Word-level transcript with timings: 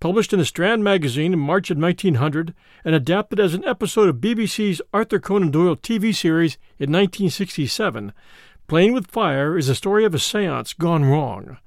published 0.00 0.32
in 0.32 0.38
the 0.38 0.44
Strand 0.44 0.82
magazine 0.84 1.32
in 1.32 1.38
March 1.38 1.70
of 1.70 1.78
1900 1.78 2.54
and 2.84 2.94
adapted 2.94 3.40
as 3.40 3.54
an 3.54 3.64
episode 3.64 4.08
of 4.08 4.16
BBC's 4.16 4.82
Arthur 4.92 5.18
Conan 5.18 5.50
Doyle 5.50 5.76
TV 5.76 6.14
series 6.14 6.54
in 6.78 6.90
1967. 6.90 8.12
Playing 8.66 8.92
with 8.92 9.10
Fire 9.10 9.56
is 9.56 9.68
a 9.68 9.74
story 9.74 10.04
of 10.04 10.14
a 10.14 10.18
seance 10.18 10.72
gone 10.72 11.04
wrong. 11.04 11.58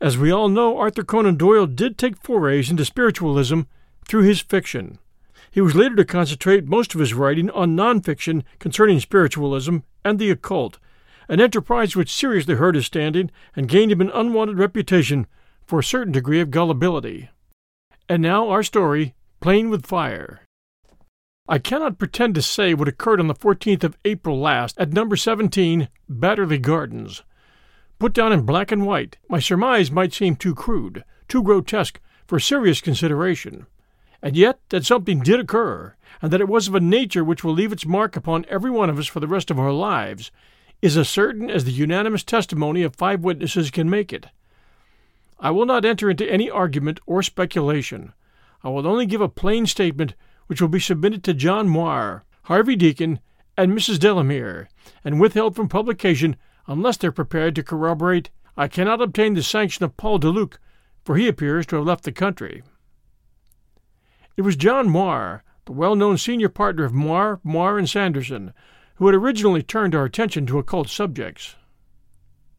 As 0.00 0.16
we 0.16 0.30
all 0.30 0.48
know, 0.48 0.78
Arthur 0.78 1.02
Conan 1.02 1.36
Doyle 1.36 1.66
did 1.66 1.98
take 1.98 2.22
forays 2.22 2.70
into 2.70 2.84
spiritualism 2.84 3.62
through 4.06 4.22
his 4.22 4.40
fiction. 4.40 4.98
He 5.50 5.60
was 5.60 5.74
later 5.74 5.96
to 5.96 6.04
concentrate 6.04 6.66
most 6.66 6.94
of 6.94 7.00
his 7.00 7.12
writing 7.12 7.50
on 7.50 7.76
nonfiction 7.76 8.44
concerning 8.58 9.00
spiritualism 9.00 9.78
and 10.04 10.18
the 10.18 10.30
occult, 10.30 10.78
an 11.28 11.40
enterprise 11.40 11.94
which 11.94 12.12
seriously 12.12 12.54
hurt 12.54 12.76
his 12.76 12.86
standing 12.86 13.30
and 13.54 13.68
gained 13.68 13.92
him 13.92 14.00
an 14.00 14.10
unwanted 14.14 14.58
reputation 14.58 15.26
for 15.70 15.78
a 15.78 15.84
certain 15.84 16.12
degree 16.12 16.40
of 16.40 16.50
gullibility. 16.50 17.30
And 18.08 18.20
now 18.20 18.48
our 18.48 18.64
story, 18.64 19.14
Playing 19.38 19.70
with 19.70 19.86
Fire. 19.86 20.40
I 21.48 21.60
cannot 21.60 21.96
pretend 21.96 22.34
to 22.34 22.42
say 22.42 22.74
what 22.74 22.88
occurred 22.88 23.20
on 23.20 23.28
the 23.28 23.36
14th 23.36 23.84
of 23.84 23.96
April 24.04 24.40
last 24.40 24.76
at 24.80 24.92
number 24.92 25.14
17, 25.14 25.88
Batterley 26.10 26.60
Gardens. 26.60 27.22
Put 28.00 28.12
down 28.12 28.32
in 28.32 28.42
black 28.42 28.72
and 28.72 28.84
white, 28.84 29.16
my 29.28 29.38
surmise 29.38 29.92
might 29.92 30.12
seem 30.12 30.34
too 30.34 30.56
crude, 30.56 31.04
too 31.28 31.40
grotesque 31.40 32.00
for 32.26 32.40
serious 32.40 32.80
consideration. 32.80 33.66
And 34.20 34.34
yet 34.34 34.58
that 34.70 34.84
something 34.84 35.20
did 35.20 35.38
occur, 35.38 35.94
and 36.20 36.32
that 36.32 36.40
it 36.40 36.48
was 36.48 36.66
of 36.66 36.74
a 36.74 36.80
nature 36.80 37.22
which 37.22 37.44
will 37.44 37.52
leave 37.52 37.70
its 37.70 37.86
mark 37.86 38.16
upon 38.16 38.44
every 38.48 38.72
one 38.72 38.90
of 38.90 38.98
us 38.98 39.06
for 39.06 39.20
the 39.20 39.28
rest 39.28 39.52
of 39.52 39.60
our 39.60 39.72
lives, 39.72 40.32
is 40.82 40.96
as 40.96 41.08
certain 41.08 41.48
as 41.48 41.64
the 41.64 41.70
unanimous 41.70 42.24
testimony 42.24 42.82
of 42.82 42.96
five 42.96 43.20
witnesses 43.20 43.70
can 43.70 43.88
make 43.88 44.12
it. 44.12 44.26
I 45.40 45.50
will 45.50 45.66
not 45.66 45.84
enter 45.84 46.10
into 46.10 46.30
any 46.30 46.50
argument 46.50 47.00
or 47.06 47.22
speculation. 47.22 48.12
I 48.62 48.68
will 48.68 48.86
only 48.86 49.06
give 49.06 49.22
a 49.22 49.28
plain 49.28 49.66
statement 49.66 50.14
which 50.46 50.60
will 50.60 50.68
be 50.68 50.80
submitted 50.80 51.24
to 51.24 51.34
John 51.34 51.68
Moir, 51.68 52.24
Harvey 52.42 52.76
Deacon, 52.76 53.20
and 53.56 53.72
Mrs. 53.72 53.98
Delamere, 53.98 54.68
and 55.02 55.18
withheld 55.18 55.56
from 55.56 55.68
publication 55.68 56.36
unless 56.66 56.96
they're 56.96 57.10
prepared 57.10 57.54
to 57.56 57.62
corroborate 57.62 58.30
I 58.56 58.68
cannot 58.68 59.00
obtain 59.00 59.34
the 59.34 59.42
sanction 59.42 59.84
of 59.84 59.96
Paul 59.96 60.18
Le 60.18 60.34
Duc, 60.34 60.60
for 61.04 61.16
he 61.16 61.28
appears 61.28 61.64
to 61.66 61.76
have 61.76 61.86
left 61.86 62.04
the 62.04 62.12
country. 62.12 62.62
It 64.36 64.42
was 64.42 64.56
John 64.56 64.90
Moir, 64.90 65.44
the 65.64 65.72
well 65.72 65.94
known 65.94 66.18
senior 66.18 66.50
partner 66.50 66.84
of 66.84 66.92
Moir, 66.92 67.40
Moir, 67.42 67.78
and 67.78 67.88
Sanderson, 67.88 68.52
who 68.96 69.06
had 69.06 69.14
originally 69.14 69.62
turned 69.62 69.94
our 69.94 70.04
attention 70.04 70.44
to 70.46 70.58
occult 70.58 70.88
subjects. 70.88 71.56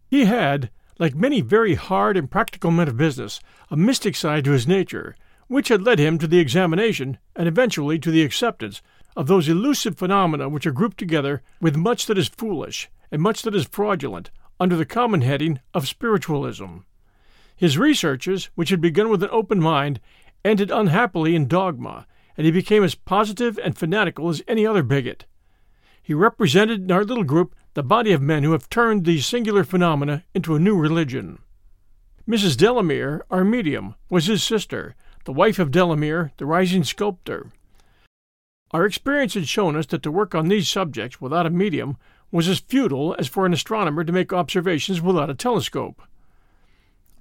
He 0.07 0.25
had, 0.25 0.71
like 1.01 1.15
many 1.15 1.41
very 1.41 1.73
hard 1.73 2.15
and 2.15 2.29
practical 2.29 2.69
men 2.69 2.87
of 2.87 2.95
business, 2.95 3.39
a 3.71 3.75
mystic 3.75 4.15
side 4.15 4.45
to 4.45 4.51
his 4.51 4.67
nature, 4.67 5.15
which 5.47 5.69
had 5.69 5.81
led 5.81 5.97
him 5.97 6.19
to 6.19 6.27
the 6.27 6.37
examination, 6.37 7.17
and 7.35 7.47
eventually 7.47 7.97
to 7.97 8.11
the 8.11 8.21
acceptance, 8.21 8.83
of 9.17 9.25
those 9.25 9.49
elusive 9.49 9.97
phenomena 9.97 10.47
which 10.47 10.67
are 10.67 10.71
grouped 10.71 10.99
together 10.99 11.41
with 11.59 11.75
much 11.75 12.05
that 12.05 12.19
is 12.19 12.27
foolish 12.27 12.87
and 13.11 13.19
much 13.19 13.41
that 13.41 13.55
is 13.55 13.65
fraudulent 13.65 14.29
under 14.59 14.75
the 14.75 14.85
common 14.85 15.21
heading 15.21 15.59
of 15.73 15.87
spiritualism. 15.87 16.81
His 17.55 17.79
researches, 17.79 18.51
which 18.53 18.69
had 18.69 18.79
begun 18.79 19.09
with 19.09 19.23
an 19.23 19.29
open 19.31 19.59
mind, 19.59 19.99
ended 20.45 20.69
unhappily 20.69 21.33
in 21.33 21.47
dogma, 21.47 22.05
and 22.37 22.45
he 22.45 22.51
became 22.51 22.83
as 22.83 22.93
positive 22.93 23.57
and 23.63 23.75
fanatical 23.75 24.29
as 24.29 24.43
any 24.47 24.67
other 24.67 24.83
bigot. 24.83 25.25
He 26.03 26.13
represented 26.13 26.81
in 26.81 26.91
our 26.91 27.03
little 27.03 27.23
group 27.23 27.55
the 27.73 27.83
body 27.83 28.11
of 28.11 28.21
men 28.21 28.43
who 28.43 28.51
have 28.51 28.69
turned 28.69 29.05
these 29.05 29.25
singular 29.25 29.63
phenomena 29.63 30.23
into 30.33 30.55
a 30.55 30.59
new 30.59 30.77
religion. 30.77 31.39
Mrs. 32.27 32.57
Delamere, 32.57 33.25
our 33.31 33.43
medium, 33.43 33.95
was 34.09 34.25
his 34.25 34.43
sister, 34.43 34.95
the 35.25 35.33
wife 35.33 35.57
of 35.57 35.71
Delamere, 35.71 36.31
the 36.37 36.45
rising 36.45 36.83
sculptor. 36.83 37.51
Our 38.71 38.85
experience 38.85 39.33
had 39.33 39.47
shown 39.47 39.75
us 39.75 39.85
that 39.87 40.03
to 40.03 40.11
work 40.11 40.33
on 40.33 40.47
these 40.47 40.69
subjects 40.69 41.19
without 41.19 41.45
a 41.45 41.49
medium 41.49 41.97
was 42.31 42.47
as 42.47 42.59
futile 42.59 43.15
as 43.19 43.27
for 43.27 43.45
an 43.45 43.53
astronomer 43.53 44.03
to 44.03 44.13
make 44.13 44.31
observations 44.31 45.01
without 45.01 45.29
a 45.29 45.35
telescope. 45.35 46.01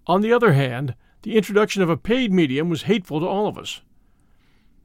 On 0.07 0.21
the 0.21 0.33
other 0.33 0.53
hand, 0.53 0.95
the 1.23 1.37
introduction 1.37 1.83
of 1.83 1.91
a 1.91 1.97
paid 1.97 2.33
medium 2.33 2.69
was 2.69 2.83
hateful 2.83 3.21
to 3.21 3.27
all 3.27 3.47
of 3.47 3.59
us. 3.59 3.83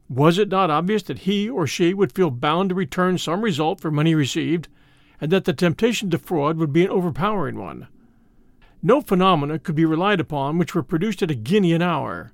Was 0.09 0.37
it 0.37 0.49
not 0.49 0.69
obvious 0.69 1.03
that 1.03 1.19
he 1.19 1.49
or 1.49 1.65
she 1.65 1.93
would 1.93 2.11
feel 2.11 2.29
bound 2.29 2.69
to 2.69 2.75
return 2.75 3.17
some 3.17 3.41
result 3.41 3.79
for 3.79 3.89
money 3.89 4.13
received, 4.13 4.67
and 5.19 5.31
that 5.31 5.45
the 5.45 5.53
temptation 5.53 6.09
to 6.09 6.17
fraud 6.17 6.57
would 6.57 6.73
be 6.73 6.83
an 6.83 6.91
overpowering 6.91 7.57
one. 7.57 7.87
No 8.81 9.01
phenomena 9.01 9.57
could 9.59 9.75
be 9.75 9.85
relied 9.85 10.19
upon 10.19 10.57
which 10.57 10.75
were 10.75 10.83
produced 10.83 11.23
at 11.23 11.31
a 11.31 11.35
guinea 11.35 11.73
an 11.73 11.81
hour. 11.81 12.31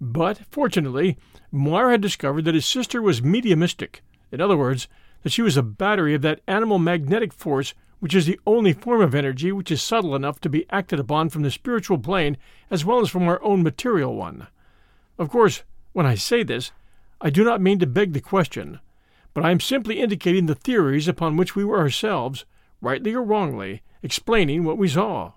But, 0.00 0.40
fortunately, 0.50 1.16
Moir 1.50 1.90
had 1.90 2.00
discovered 2.00 2.44
that 2.44 2.54
his 2.54 2.66
sister 2.66 3.00
was 3.00 3.22
mediumistic, 3.22 4.02
in 4.30 4.40
other 4.40 4.56
words, 4.56 4.88
that 5.22 5.32
she 5.32 5.42
was 5.42 5.56
a 5.56 5.62
battery 5.62 6.14
of 6.14 6.22
that 6.22 6.40
animal 6.46 6.78
magnetic 6.78 7.32
force 7.32 7.74
which 8.00 8.14
is 8.14 8.26
the 8.26 8.38
only 8.46 8.72
form 8.72 9.00
of 9.00 9.14
energy 9.14 9.50
which 9.50 9.70
is 9.70 9.82
subtle 9.82 10.14
enough 10.14 10.40
to 10.40 10.48
be 10.48 10.66
acted 10.70 11.00
upon 11.00 11.28
from 11.28 11.42
the 11.42 11.50
spiritual 11.50 11.98
plane 11.98 12.36
as 12.70 12.84
well 12.84 13.00
as 13.00 13.10
from 13.10 13.26
our 13.26 13.42
own 13.42 13.62
material 13.62 14.14
one. 14.14 14.46
Of 15.18 15.30
course, 15.30 15.62
when 15.92 16.06
I 16.06 16.14
say 16.14 16.42
this, 16.42 16.70
I 17.20 17.30
do 17.30 17.42
not 17.42 17.60
mean 17.60 17.80
to 17.80 17.86
beg 17.86 18.12
the 18.12 18.20
question 18.20 18.78
but 19.38 19.46
I 19.46 19.52
am 19.52 19.60
simply 19.60 20.00
indicating 20.00 20.46
the 20.46 20.56
theories 20.56 21.06
upon 21.06 21.36
which 21.36 21.54
we 21.54 21.64
were 21.64 21.78
ourselves, 21.78 22.44
rightly 22.80 23.14
or 23.14 23.22
wrongly, 23.22 23.82
explaining 24.02 24.64
what 24.64 24.78
we 24.78 24.88
saw. 24.88 25.34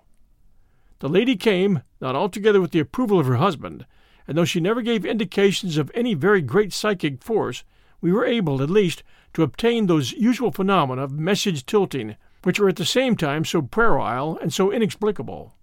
The 0.98 1.08
lady 1.08 1.36
came, 1.36 1.82
not 2.00 2.16
altogether 2.16 2.60
with 2.60 2.72
the 2.72 2.80
approval 2.80 3.20
of 3.20 3.26
her 3.26 3.36
husband, 3.36 3.86
and 4.26 4.36
though 4.36 4.44
she 4.44 4.58
never 4.58 4.82
gave 4.82 5.04
indications 5.06 5.76
of 5.76 5.88
any 5.94 6.14
very 6.14 6.42
great 6.42 6.72
psychic 6.72 7.22
force, 7.22 7.62
we 8.00 8.10
were 8.10 8.26
able, 8.26 8.60
at 8.60 8.70
least, 8.70 9.04
to 9.34 9.44
obtain 9.44 9.86
those 9.86 10.10
usual 10.10 10.50
phenomena 10.50 11.04
of 11.04 11.12
message 11.12 11.64
tilting, 11.64 12.16
which 12.42 12.58
were 12.58 12.70
at 12.70 12.74
the 12.74 12.84
same 12.84 13.14
time 13.14 13.44
so 13.44 13.62
puerile 13.62 14.36
and 14.38 14.52
so 14.52 14.72
inexplicable. 14.72 15.54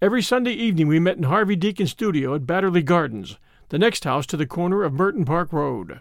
Every 0.00 0.22
Sunday 0.22 0.52
evening 0.52 0.86
we 0.86 1.00
met 1.00 1.16
in 1.16 1.24
Harvey 1.24 1.56
Deacon's 1.56 1.90
studio 1.90 2.32
at 2.36 2.42
Batterley 2.42 2.84
Gardens, 2.84 3.38
the 3.70 3.78
next 3.80 4.04
house 4.04 4.24
to 4.26 4.36
the 4.36 4.46
corner 4.46 4.84
of 4.84 4.92
Merton 4.92 5.24
Park 5.24 5.52
Road. 5.52 5.98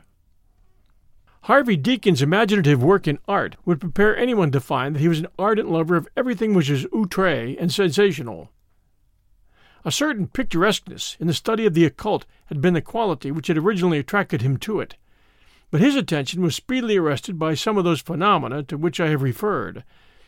Harvey 1.43 1.77
Deacon's 1.77 2.21
imaginative 2.21 2.83
work 2.83 3.07
in 3.07 3.17
art 3.27 3.55
would 3.65 3.79
prepare 3.79 4.15
anyone 4.15 4.51
to 4.51 4.59
find 4.59 4.93
that 4.93 4.99
he 4.99 5.07
was 5.07 5.19
an 5.19 5.27
ardent 5.39 5.71
lover 5.71 5.95
of 5.95 6.07
everything 6.15 6.53
which 6.53 6.69
is 6.69 6.85
outre 6.93 7.55
and 7.57 7.71
sensational. 7.71 8.51
A 9.85 9.91
certain 9.91 10.27
picturesqueness 10.27 11.15
in 11.19 11.27
the 11.27 11.33
study 11.33 11.65
of 11.65 11.73
the 11.73 11.85
occult 11.85 12.25
had 12.47 12.59
been 12.59 12.73
the 12.73 12.81
quality 12.81 13.31
which 13.31 13.47
had 13.47 13.57
originally 13.57 13.97
attracted 13.97 14.41
him 14.41 14.57
to 14.57 14.81
it, 14.81 14.97
but 15.71 15.79
his 15.79 15.95
attention 15.95 16.41
was 16.41 16.55
speedily 16.55 16.97
arrested 16.97 17.39
by 17.39 17.53
some 17.53 17.77
of 17.77 17.85
those 17.85 18.01
phenomena 18.01 18.61
to 18.63 18.77
which 18.77 18.99
I 18.99 19.07
have 19.07 19.21
referred, 19.21 19.85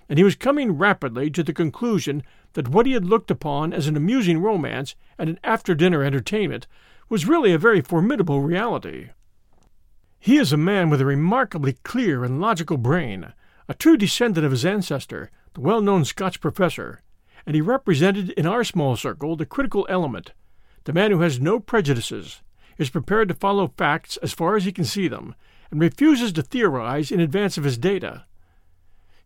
and 0.07 0.17
he 0.17 0.23
was 0.23 0.35
coming 0.35 0.77
rapidly 0.77 1.29
to 1.31 1.43
the 1.43 1.53
conclusion 1.53 2.23
that 2.53 2.69
what 2.69 2.85
he 2.85 2.93
had 2.93 3.05
looked 3.05 3.29
upon 3.29 3.73
as 3.73 3.87
an 3.87 3.97
amusing 3.97 4.39
romance 4.39 4.95
and 5.17 5.29
an 5.29 5.39
after 5.43 5.75
dinner 5.75 6.03
entertainment 6.03 6.67
was 7.09 7.27
really 7.27 7.51
a 7.51 7.57
very 7.57 7.81
formidable 7.81 8.41
reality. 8.41 9.09
He 10.23 10.37
is 10.37 10.53
a 10.53 10.57
man 10.57 10.91
with 10.91 11.01
a 11.01 11.05
remarkably 11.05 11.73
clear 11.81 12.23
and 12.23 12.39
logical 12.39 12.77
brain, 12.77 13.33
a 13.67 13.73
true 13.73 13.97
descendant 13.97 14.45
of 14.45 14.51
his 14.51 14.63
ancestor, 14.63 15.31
the 15.55 15.61
well 15.61 15.81
known 15.81 16.05
Scotch 16.05 16.39
professor, 16.39 17.01
and 17.43 17.55
he 17.55 17.61
represented 17.61 18.29
in 18.29 18.45
our 18.45 18.63
small 18.63 18.95
circle 18.95 19.35
the 19.35 19.47
critical 19.47 19.87
element, 19.89 20.33
the 20.83 20.93
man 20.93 21.09
who 21.09 21.21
has 21.21 21.41
no 21.41 21.59
prejudices, 21.59 22.43
is 22.77 22.91
prepared 22.91 23.29
to 23.29 23.33
follow 23.33 23.73
facts 23.77 24.17
as 24.17 24.31
far 24.31 24.55
as 24.55 24.63
he 24.63 24.71
can 24.71 24.85
see 24.85 25.07
them, 25.07 25.33
and 25.71 25.81
refuses 25.81 26.31
to 26.33 26.43
theorize 26.43 27.11
in 27.11 27.19
advance 27.19 27.57
of 27.57 27.63
his 27.63 27.79
data. 27.79 28.25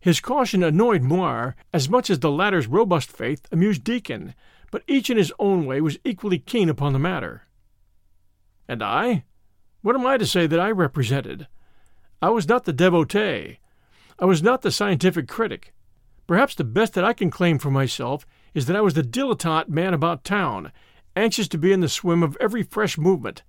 His 0.00 0.18
caution 0.18 0.62
annoyed 0.62 1.02
Moir 1.02 1.56
as 1.74 1.90
much 1.90 2.08
as 2.08 2.20
the 2.20 2.30
latter's 2.30 2.68
robust 2.68 3.12
faith 3.12 3.46
amused 3.52 3.84
Deacon, 3.84 4.34
but 4.70 4.82
each 4.86 5.10
in 5.10 5.18
his 5.18 5.32
own 5.38 5.66
way 5.66 5.82
was 5.82 5.98
equally 6.04 6.38
keen 6.38 6.70
upon 6.70 6.94
the 6.94 6.98
matter. 6.98 7.42
And 8.66 8.82
I? 8.82 9.24
What 9.86 9.94
am 9.94 10.04
I 10.04 10.16
to 10.16 10.26
say 10.26 10.48
that 10.48 10.58
I 10.58 10.72
represented? 10.72 11.46
I 12.20 12.30
was 12.30 12.48
not 12.48 12.64
the 12.64 12.72
devotee. 12.72 13.60
I 14.18 14.24
was 14.24 14.42
not 14.42 14.62
the 14.62 14.72
scientific 14.72 15.28
critic. 15.28 15.72
Perhaps 16.26 16.56
the 16.56 16.64
best 16.64 16.94
that 16.94 17.04
I 17.04 17.12
can 17.12 17.30
claim 17.30 17.60
for 17.60 17.70
myself 17.70 18.26
is 18.52 18.66
that 18.66 18.74
I 18.74 18.80
was 18.80 18.94
the 18.94 19.04
dilettante 19.04 19.68
man 19.68 19.94
about 19.94 20.24
town, 20.24 20.72
anxious 21.14 21.46
to 21.46 21.56
be 21.56 21.70
in 21.70 21.82
the 21.82 21.88
swim 21.88 22.24
of 22.24 22.36
every 22.40 22.64
fresh 22.64 22.98
movement, 22.98 23.44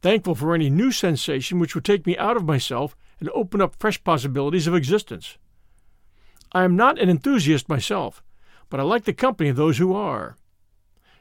thankful 0.00 0.34
for 0.34 0.54
any 0.54 0.70
new 0.70 0.90
sensation 0.90 1.58
which 1.58 1.74
would 1.74 1.84
take 1.84 2.06
me 2.06 2.16
out 2.16 2.38
of 2.38 2.46
myself 2.46 2.96
and 3.20 3.28
open 3.34 3.60
up 3.60 3.76
fresh 3.78 4.02
possibilities 4.02 4.66
of 4.66 4.74
existence. 4.74 5.36
I 6.52 6.64
am 6.64 6.76
not 6.76 6.98
an 6.98 7.10
enthusiast 7.10 7.68
myself, 7.68 8.22
but 8.70 8.80
I 8.80 8.84
like 8.84 9.04
the 9.04 9.12
company 9.12 9.50
of 9.50 9.56
those 9.56 9.76
who 9.76 9.92
are. 9.92 10.38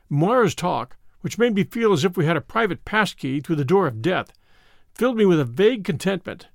Moir's 0.08 0.56
talk, 0.56 0.96
which 1.20 1.38
made 1.38 1.54
me 1.54 1.66
feel 1.66 1.92
as 1.92 2.06
if 2.06 2.16
we 2.16 2.26
had 2.26 2.38
a 2.38 2.42
private 2.42 2.86
pass 2.86 3.14
key 3.14 3.42
through 3.42 3.58
the 3.58 3.66
door 3.66 3.88
of 3.88 4.02
death, 4.02 4.32
filled 4.94 5.18
me 5.18 5.26
with 5.26 5.40
a 5.40 5.46
vague 5.46 5.84
contentment. 5.84 6.48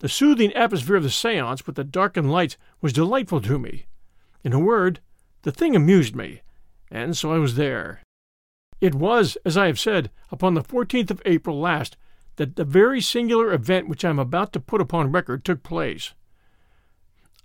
The 0.00 0.08
soothing 0.08 0.52
atmosphere 0.52 0.96
of 0.96 1.02
the 1.02 1.10
seance 1.10 1.66
with 1.66 1.76
the 1.76 1.84
darkened 1.84 2.30
lights 2.30 2.56
was 2.80 2.92
delightful 2.92 3.40
to 3.40 3.58
me. 3.58 3.86
In 4.44 4.52
a 4.52 4.58
word, 4.58 5.00
the 5.42 5.52
thing 5.52 5.74
amused 5.74 6.14
me, 6.14 6.42
and 6.90 7.16
so 7.16 7.32
I 7.32 7.38
was 7.38 7.54
there. 7.54 8.02
It 8.80 8.94
was, 8.94 9.38
as 9.44 9.56
I 9.56 9.66
have 9.66 9.80
said, 9.80 10.10
upon 10.30 10.54
the 10.54 10.62
14th 10.62 11.10
of 11.10 11.22
April 11.24 11.58
last 11.58 11.96
that 12.36 12.56
the 12.56 12.64
very 12.64 13.00
singular 13.00 13.52
event 13.52 13.88
which 13.88 14.04
I 14.04 14.10
am 14.10 14.18
about 14.18 14.52
to 14.52 14.60
put 14.60 14.80
upon 14.80 15.12
record 15.12 15.44
took 15.44 15.62
place. 15.62 16.12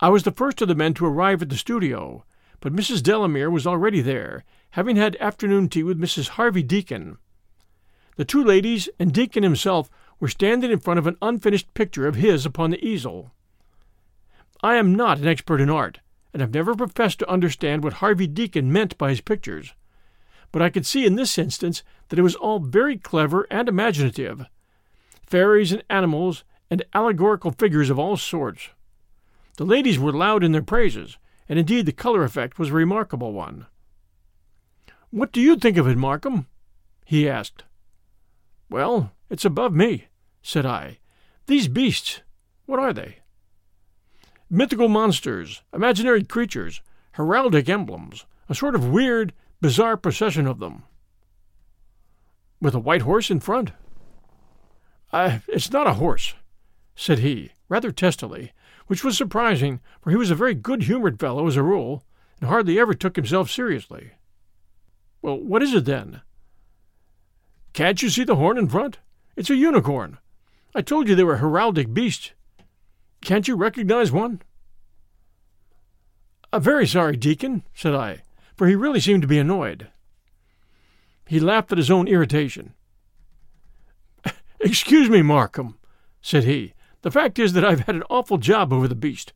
I 0.02 0.10
was 0.10 0.24
the 0.24 0.32
first 0.32 0.62
of 0.62 0.68
the 0.68 0.76
men 0.76 0.94
to 0.96 1.06
arrive 1.06 1.42
at 1.42 1.50
the 1.50 1.56
studio, 1.56 2.26
but 2.60 2.74
Mrs. 2.74 3.02
Delamere 3.02 3.50
was 3.50 3.66
already 3.66 4.02
there, 4.02 4.44
having 4.72 4.96
had 4.96 5.16
afternoon 5.18 5.70
tea 5.70 5.84
with 5.84 6.00
Mrs. 6.00 6.30
Harvey 6.30 6.64
Deacon. 6.64 7.18
The 8.18 8.26
two 8.26 8.44
ladies 8.44 8.90
and 9.00 9.14
Deacon 9.14 9.44
himself 9.44 9.90
were 10.20 10.28
standing 10.28 10.72
in 10.72 10.80
front 10.80 11.00
of 11.00 11.08
an 11.08 11.18
unfinished 11.22 11.74
picture 11.74 12.08
of 12.08 12.16
his 12.16 12.46
upon 12.46 12.72
the 12.72 12.86
easel. 12.86 13.32
I 14.62 14.76
am 14.76 14.96
not 14.96 15.18
an 15.18 15.28
expert 15.28 15.62
in 15.62 15.70
art, 15.70 16.00
and 16.34 16.42
have 16.42 16.54
never 16.54 16.76
professed 16.76 17.20
to 17.20 17.30
understand 17.30 17.84
what 17.84 17.94
Harvey 17.94 18.28
Deacon 18.28 18.72
meant 18.72 18.98
by 18.98 19.10
his 19.10 19.22
pictures, 19.22 19.74
but 20.52 20.62
I 20.62 20.70
could 20.70 20.86
see 20.86 21.06
in 21.06 21.16
this 21.16 21.38
instance 21.38 21.84
that 22.10 22.20
it 22.20 22.24
was 22.24 22.36
all 22.36 22.60
very 22.60 22.98
clever 22.98 23.48
and 23.50 23.68
imaginative 23.68 24.46
fairies 25.26 25.72
and 25.72 25.82
animals 25.90 26.44
and 26.70 26.84
allegorical 26.94 27.52
figures 27.52 27.90
of 27.90 27.98
all 27.98 28.18
sorts. 28.18 28.70
The 29.58 29.66
ladies 29.66 29.98
were 29.98 30.12
loud 30.12 30.44
in 30.44 30.52
their 30.52 30.62
praises, 30.62 31.18
and 31.48 31.58
indeed 31.58 31.86
the 31.86 31.94
color 31.94 32.24
effect 32.24 32.60
was 32.60 32.70
a 32.70 32.74
remarkable 32.74 33.32
one. 33.32 33.66
What 35.10 35.32
do 35.32 35.42
you 35.42 35.56
think 35.56 35.78
of 35.78 35.88
it, 35.88 35.98
Markham? 35.98 36.48
he 37.06 37.30
asked. 37.30 37.64
Well, 38.72 39.12
it's 39.30 39.44
above 39.44 39.74
me, 39.74 40.08
said 40.42 40.66
I. 40.66 41.00
These 41.46 41.68
beasts, 41.68 42.22
what 42.66 42.80
are 42.80 42.94
they? 42.94 43.18
Mythical 44.50 44.88
monsters, 44.88 45.62
imaginary 45.74 46.24
creatures, 46.24 46.82
heraldic 47.18 47.68
emblems, 47.68 48.26
a 48.48 48.56
sort 48.56 48.74
of 48.74 48.88
weird, 48.88 49.34
bizarre 49.60 49.98
procession 49.98 50.48
of 50.48 50.60
them. 50.60 50.84
With 52.62 52.74
a 52.74 52.80
white 52.80 53.02
horse 53.02 53.30
in 53.30 53.42
front? 53.42 53.74
Uh, 55.12 55.40
it's 55.50 55.72
not 55.72 55.88
a 55.88 55.96
horse, 55.96 56.34
said 56.96 57.20
he, 57.20 57.52
rather 57.68 57.92
testily, 57.92 58.54
which 58.88 59.04
was 59.04 59.18
surprising, 59.18 59.82
for 60.02 60.12
he 60.12 60.16
was 60.16 60.32
a 60.32 60.36
very 60.36 60.54
good 60.54 60.84
humored 60.84 61.20
fellow 61.20 61.46
as 61.46 61.58
a 61.58 61.64
rule, 61.64 62.06
and 62.40 62.50
hardly 62.50 62.80
ever 62.80 62.94
took 62.94 63.18
himself 63.18 63.52
seriously. 63.52 64.12
Well, 65.22 65.38
what 65.38 65.62
is 65.62 65.74
it 65.74 65.84
then? 65.84 66.22
Can't 67.74 68.02
you 68.02 68.10
see 68.10 68.24
the 68.24 68.36
horn 68.36 68.58
in 68.58 68.68
front? 68.68 69.00
It's 69.36 69.50
a 69.50 69.56
unicorn. 69.56 70.18
I 70.76 70.82
told 70.82 71.08
you 71.08 71.16
they 71.16 71.24
were 71.24 71.38
heraldic 71.38 71.94
beasts. 71.94 72.32
Can't 73.22 73.48
you 73.48 73.56
recognize 73.56 74.12
one? 74.12 74.42
I'm 76.54 76.62
very 76.62 76.86
sorry, 76.86 77.16
Deacon, 77.16 77.64
said 77.74 77.96
I, 77.96 78.24
for 78.56 78.68
he 78.68 78.76
really 78.76 79.00
seemed 79.00 79.22
to 79.22 79.28
be 79.28 79.40
annoyed. 79.40 79.88
He 81.28 81.40
laughed 81.40 81.72
at 81.72 81.78
his 81.78 81.92
own 81.92 82.08
irritation. 82.08 82.74
Excuse 84.60 85.10
me, 85.10 85.22
Markham, 85.22 85.78
said 86.22 86.44
he. 86.44 86.74
The 87.04 87.12
fact 87.12 87.40
is 87.40 87.54
that 87.54 87.64
I've 87.64 87.82
had 87.82 87.96
an 87.96 88.04
awful 88.10 88.38
job 88.38 88.74
over 88.74 88.88
the 88.88 88.96
beast. 88.96 89.32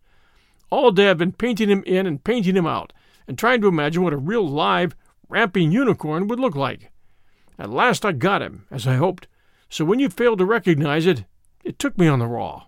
All 0.70 0.92
day 0.92 1.10
I've 1.10 1.18
been 1.18 1.32
painting 1.32 1.70
him 1.70 1.84
in 1.86 2.06
and 2.06 2.24
painting 2.24 2.56
him 2.56 2.68
out, 2.68 2.92
and 3.28 3.38
trying 3.38 3.62
to 3.62 3.68
imagine 3.68 4.04
what 4.04 4.14
a 4.14 4.18
real 4.18 4.46
live, 4.46 4.96
ramping 5.30 5.72
unicorn 5.72 6.28
would 6.28 6.40
look 6.40 6.56
like. 6.56 6.92
At 7.58 7.70
last 7.70 8.06
I 8.06 8.12
got 8.12 8.42
him, 8.42 8.66
as 8.70 8.86
I 8.86 8.96
hoped, 8.96 9.28
so 9.70 9.86
when 9.86 10.00
you 10.00 10.10
failed 10.10 10.40
to 10.40 10.46
recognize 10.46 11.06
it, 11.06 11.26
it 11.64 11.80
took 11.80 11.98
me 11.98 12.08
on 12.08 12.20
the 12.20 12.28
raw. 12.28 12.66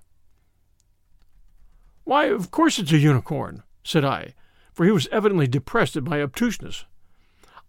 Why, 2.04 2.26
of 2.26 2.52
course 2.52 2.80
it's 2.80 2.94
a 2.94 2.98
unicorn, 2.98 3.64
said 3.84 4.06
I, 4.06 4.34
for 4.74 4.86
he 4.86 4.92
was 4.92 5.08
evidently 5.12 5.48
depressed 5.48 5.98
at 5.98 6.04
my 6.04 6.22
obtuseness. 6.22 6.86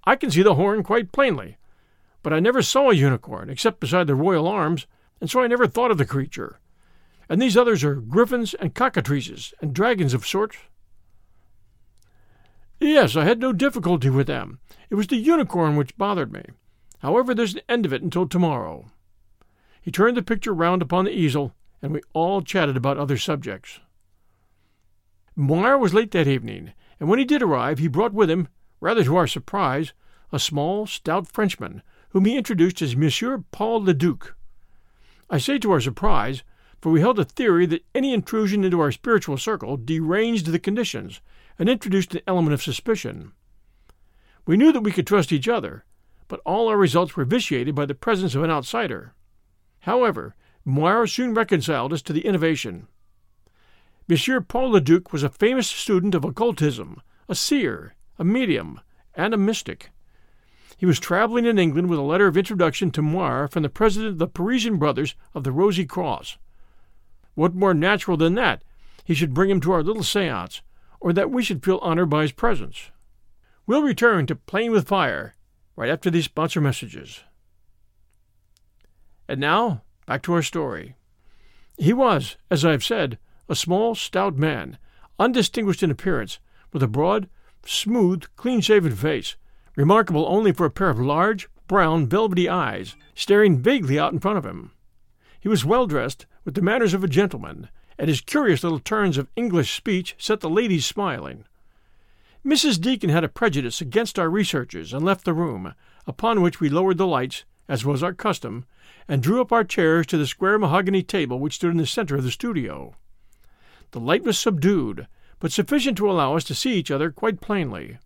I 0.05 0.15
can 0.15 0.31
see 0.31 0.43
the 0.43 0.55
horn 0.55 0.83
quite 0.83 1.13
plainly, 1.13 1.57
but 2.23 2.33
I 2.33 2.41
never 2.41 2.63
saw 2.63 2.91
a 2.91 2.95
unicorn 2.95 3.51
except 3.51 3.81
beside 3.81 4.07
the 4.07 4.15
royal 4.15 4.47
arms, 4.47 4.87
and 5.21 5.29
so 5.29 5.43
I 5.43 5.49
never 5.49 5.67
thought 5.67 5.91
of 5.91 5.99
the 5.99 6.07
creature. 6.07 6.61
And 7.29 7.43
these 7.43 7.57
others 7.57 7.83
are 7.85 7.97
griffins 7.97 8.55
and 8.55 8.75
cockatrices 8.75 9.53
and 9.61 9.75
dragons 9.75 10.15
of 10.15 10.27
sorts. 10.27 10.57
Yes, 12.81 13.17
I 13.17 13.25
had 13.25 13.41
no 13.41 13.53
difficulty 13.53 14.09
with 14.09 14.29
them. 14.29 14.61
It 14.89 14.95
was 14.95 15.09
the 15.09 15.17
unicorn 15.17 15.77
which 15.77 15.99
bothered 15.99 16.33
me. 16.33 16.43
However, 17.01 17.35
there's 17.35 17.55
an 17.55 17.61
end 17.69 17.87
of 17.87 17.93
it 17.93 18.03
until 18.03 18.27
tomorrow. 18.27 18.91
He 19.81 19.91
turned 19.91 20.17
the 20.17 20.23
picture 20.23 20.53
round 20.53 20.83
upon 20.83 21.05
the 21.05 21.17
easel, 21.17 21.55
and 21.81 21.93
we 21.93 22.01
all 22.13 22.43
chatted 22.43 22.77
about 22.77 22.99
other 22.99 23.17
subjects. 23.17 23.81
Moir 25.37 25.79
was 25.79 25.95
late 25.95 26.11
that 26.11 26.27
evening, 26.27 26.73
and 26.99 27.09
when 27.09 27.19
he 27.19 27.25
did 27.25 27.43
arrive, 27.43 27.79
he 27.79 27.89
brought 27.89 28.13
with 28.13 28.29
him, 28.29 28.49
rather 28.81 29.05
to 29.05 29.17
our 29.17 29.27
surprise, 29.27 29.93
a 30.33 30.39
small, 30.39 30.87
stout 30.87 31.29
Frenchman, 31.29 31.83
whom 32.11 32.25
he 32.25 32.37
introduced 32.37 32.83
as 32.83 32.97
Monsieur 32.97 33.45
Paul 33.53 33.85
Le 33.85 33.95
Duc. 33.95 34.37
I 35.31 35.39
say 35.39 35.59
to 35.59 35.71
our 35.71 35.81
surprise, 35.81 36.43
for 36.81 36.91
we 36.91 37.01
held 37.01 37.19
a 37.19 37.25
theory 37.25 37.67
that 37.67 37.85
any 37.95 38.13
intrusion 38.13 38.65
into 38.65 38.81
our 38.81 38.93
spiritual 38.93 39.37
circle 39.37 39.77
deranged 39.77 40.47
the 40.47 40.59
conditions 40.59 41.21
and 41.59 41.69
introduced 41.69 42.15
an 42.15 42.23
element 42.27 42.55
of 42.55 42.63
suspicion. 42.63 43.33
We 44.47 44.57
knew 44.57 44.73
that 44.73 44.81
we 44.81 44.93
could 44.93 45.07
trust 45.07 45.33
each 45.33 45.49
other, 45.49 45.85
but 46.29 46.41
all 46.45 46.69
our 46.69 46.77
results 46.77 47.17
were 47.17 47.25
vitiated 47.25 47.75
by 47.75 47.87
the 47.87 47.95
presence 47.95 48.35
of 48.35 48.43
an 48.43 48.51
outsider. 48.51 49.15
However, 49.81 50.35
Moir 50.65 51.07
soon 51.07 51.35
reconciled 51.35 51.93
us 51.93 52.03
to 52.03 52.13
the 52.13 52.27
innovation. 52.27 52.87
Monsieur 54.07 54.41
Paul 54.41 54.71
Le 54.71 54.81
Duc 54.81 55.13
was 55.13 55.23
a 55.23 55.29
famous 55.29 55.67
student 55.67 56.15
of 56.15 56.25
occultism, 56.25 57.01
a 57.29 57.35
seer, 57.35 57.95
a 58.19 58.25
medium, 58.25 58.81
and 59.15 59.35
a 59.35 59.39
mystic. 59.39 59.91
He 60.77 60.87
was 60.87 61.01
traveling 61.01 61.45
in 61.45 61.59
England 61.59 61.89
with 61.89 61.99
a 61.99 62.03
letter 62.03 62.27
of 62.27 62.37
introduction 62.37 62.91
to 62.93 63.03
Moir 63.03 63.49
from 63.49 63.63
the 63.63 63.69
president 63.69 64.13
of 64.13 64.19
the 64.19 64.29
Parisian 64.29 64.77
Brothers 64.77 65.15
of 65.35 65.43
the 65.43 65.53
Rosy 65.53 65.85
Cross. 65.85 66.39
What 67.35 67.55
more 67.55 67.75
natural 67.75 68.17
than 68.17 68.35
that? 68.35 68.63
he 69.09 69.15
should 69.15 69.33
bring 69.33 69.49
him 69.49 69.59
to 69.59 69.73
our 69.73 69.83
little 69.83 70.03
seance, 70.03 70.61
or 71.01 71.15
that 71.15 71.31
we 71.31 71.43
should 71.43 71.65
feel 71.65 71.79
honored 71.81 72.11
by 72.11 72.21
his 72.21 72.33
presence. 72.33 72.91
We'll 73.67 73.83
return 73.83 74.27
to 74.27 74.37
Playing 74.37 74.71
with 74.71 74.87
Fire 74.87 75.35
right 75.79 75.91
after 75.91 76.11
these 76.11 76.25
sponsor 76.25 76.61
messages. 76.61 77.21
And 79.29 79.39
now, 79.39 79.83
back 80.07 80.23
to 80.23 80.33
our 80.33 80.43
story. 80.43 80.97
He 81.77 81.93
was, 81.93 82.37
as 82.51 82.65
I 82.65 82.73
have 82.73 82.83
said, 82.83 83.17
a 83.49 83.55
small, 83.55 83.95
stout 83.95 84.37
man, 84.37 84.77
undistinguished 85.21 85.85
in 85.85 85.91
appearance, 85.93 86.41
with 86.73 86.83
a 86.83 86.89
broad, 86.89 87.29
smooth, 87.65 88.25
clean 88.35 88.61
shaven 88.61 88.97
face, 88.97 89.37
remarkable 89.77 90.27
only 90.27 90.51
for 90.51 90.67
a 90.67 90.71
pair 90.71 90.91
of 90.91 90.99
large, 90.99 91.49
brown, 91.69 92.09
velvety 92.09 92.49
eyes 92.49 92.97
staring 93.15 93.57
vaguely 93.57 94.01
out 94.01 94.13
in 94.13 94.19
front 94.19 94.37
of 94.37 94.45
him. 94.45 94.73
He 95.39 95.49
was 95.49 95.65
well 95.65 95.87
dressed, 95.87 96.27
with 96.45 96.57
the 96.57 96.63
manners 96.63 96.93
of 96.93 97.05
a 97.05 97.09
gentleman, 97.09 97.69
and 97.97 98.09
his 98.09 98.21
curious 98.21 98.65
little 98.65 98.81
turns 98.81 99.17
of 99.17 99.31
English 99.37 99.77
speech 99.77 100.17
set 100.19 100.41
the 100.41 100.51
ladies 100.51 100.87
smiling. 100.87 101.45
Mrs. 102.49 102.81
Deacon 102.81 103.11
had 103.11 103.25
a 103.25 103.29
prejudice 103.29 103.83
against 103.83 104.19
our 104.19 104.31
researches 104.31 104.95
and 104.95 105.05
left 105.05 105.27
the 105.27 105.35
room, 105.35 105.75
upon 106.07 106.41
which 106.41 106.61
we 106.61 106.71
lowered 106.71 106.97
the 106.97 107.07
lights, 107.07 107.45
as 107.69 107.85
was 107.85 108.03
our 108.03 108.15
custom, 108.15 108.65
and 109.07 109.23
drew 109.23 109.43
up 109.43 109.53
our 109.53 109.65
chairs 109.65 110.07
to 110.07 110.17
the 110.17 110.27
square 110.27 110.59
mahogany 110.59 111.03
table 111.03 111.39
which 111.39 111.57
stood 111.57 111.73
in 111.73 111.77
the 111.77 111.85
center 111.85 112.17
of 112.17 112.25
the 112.25 112.31
studio. 112.31 112.95
The 113.91 114.01
light 114.01 114.23
was 114.23 114.39
subdued, 114.39 115.07
but 115.41 115.53
sufficient 115.53 115.99
to 115.99 116.11
allow 116.11 116.37
us 116.37 116.45
to 116.45 116.55
see 116.55 116.73
each 116.73 116.91
other 116.91 117.11
quite 117.11 117.43
plainly. 117.43 117.99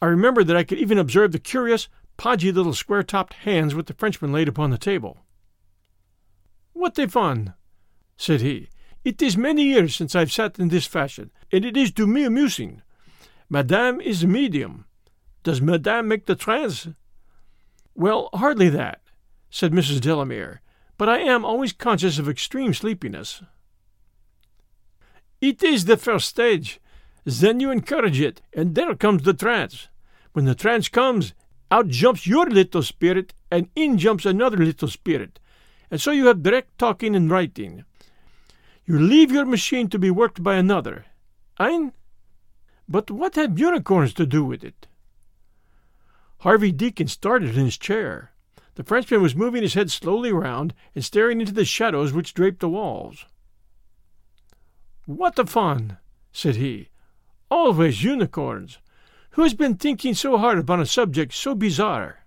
I 0.00 0.06
remember 0.06 0.42
that 0.42 0.56
I 0.56 0.64
could 0.64 0.78
even 0.78 0.96
observe 0.96 1.32
the 1.32 1.38
curious, 1.38 1.90
podgy 2.16 2.50
little 2.50 2.72
square 2.72 3.02
topped 3.02 3.34
hands 3.34 3.74
which 3.74 3.88
the 3.88 3.94
Frenchman 3.94 4.32
laid 4.32 4.48
upon 4.48 4.70
the 4.70 4.78
table. 4.78 5.18
What 6.72 6.98
a 6.98 7.06
fun! 7.06 7.52
said 8.16 8.40
he. 8.40 8.70
It 9.04 9.20
is 9.20 9.36
many 9.36 9.64
years 9.64 9.94
since 9.94 10.16
I've 10.16 10.32
sat 10.32 10.58
in 10.58 10.68
this 10.68 10.86
fashion, 10.86 11.30
and 11.52 11.66
it 11.66 11.76
is 11.76 11.92
to 11.92 12.06
me 12.06 12.24
amusing. 12.24 12.80
Madame 13.52 14.00
is 14.00 14.22
a 14.22 14.26
medium. 14.26 14.86
Does 15.42 15.60
Madame 15.60 16.08
make 16.08 16.24
the 16.24 16.34
trance? 16.34 16.88
Well, 17.94 18.30
hardly 18.32 18.70
that 18.70 19.02
said 19.50 19.72
Mrs. 19.72 20.00
Delamere, 20.00 20.62
but 20.96 21.10
I 21.10 21.18
am 21.18 21.44
always 21.44 21.74
conscious 21.74 22.18
of 22.18 22.30
extreme 22.30 22.72
sleepiness. 22.72 23.42
It 25.42 25.62
is 25.62 25.84
the 25.84 25.98
first 25.98 26.30
stage. 26.30 26.80
Then 27.24 27.60
you 27.60 27.70
encourage 27.70 28.22
it, 28.22 28.40
and 28.54 28.74
there 28.74 28.94
comes 28.94 29.22
the 29.22 29.34
trance. 29.34 29.88
When 30.32 30.46
the 30.46 30.54
trance 30.54 30.88
comes, 30.88 31.34
out 31.70 31.88
jumps 31.88 32.26
your 32.26 32.46
little 32.46 32.82
spirit, 32.82 33.34
and 33.50 33.68
in 33.76 33.98
jumps 33.98 34.24
another 34.24 34.56
little 34.56 34.88
spirit, 34.88 35.38
and 35.90 36.00
so 36.00 36.10
you 36.10 36.24
have 36.28 36.42
direct 36.42 36.78
talking 36.78 37.14
and 37.14 37.30
writing. 37.30 37.84
You 38.86 38.98
leave 38.98 39.30
your 39.30 39.44
machine 39.44 39.90
to 39.90 39.98
be 39.98 40.10
worked 40.10 40.42
by 40.42 40.54
another. 40.54 41.04
Hein? 41.58 41.92
But 42.88 43.10
what 43.10 43.36
have 43.36 43.58
unicorns 43.58 44.12
to 44.14 44.26
do 44.26 44.44
with 44.44 44.64
it? 44.64 44.86
Harvey 46.38 46.72
Deacon 46.72 47.06
started 47.06 47.56
in 47.56 47.64
his 47.64 47.78
chair. 47.78 48.32
The 48.74 48.84
Frenchman 48.84 49.22
was 49.22 49.36
moving 49.36 49.62
his 49.62 49.74
head 49.74 49.90
slowly 49.90 50.32
round 50.32 50.74
and 50.94 51.04
staring 51.04 51.40
into 51.40 51.52
the 51.52 51.64
shadows 51.64 52.12
which 52.12 52.34
draped 52.34 52.60
the 52.60 52.68
walls. 52.68 53.26
What 55.06 55.38
a 55.38 55.46
fun! 55.46 55.98
said 56.32 56.56
he. 56.56 56.88
Always 57.50 58.02
unicorns! 58.02 58.78
Who 59.30 59.42
has 59.42 59.54
been 59.54 59.76
thinking 59.76 60.14
so 60.14 60.36
hard 60.36 60.58
upon 60.58 60.80
a 60.80 60.86
subject 60.86 61.32
so 61.32 61.54
bizarre? 61.54 62.24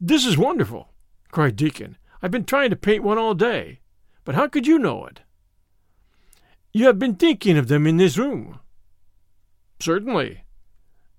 This 0.00 0.26
is 0.26 0.38
wonderful, 0.38 0.88
cried 1.30 1.56
Deacon. 1.56 1.96
I've 2.22 2.30
been 2.30 2.44
trying 2.44 2.70
to 2.70 2.76
paint 2.76 3.02
one 3.02 3.18
all 3.18 3.34
day. 3.34 3.80
But 4.24 4.34
how 4.34 4.48
could 4.48 4.66
you 4.66 4.78
know 4.78 5.06
it? 5.06 5.20
You 6.72 6.86
have 6.86 6.98
been 6.98 7.16
thinking 7.16 7.58
of 7.58 7.68
them 7.68 7.86
in 7.86 7.96
this 7.96 8.16
room. 8.16 8.60
Certainly. 9.82 10.44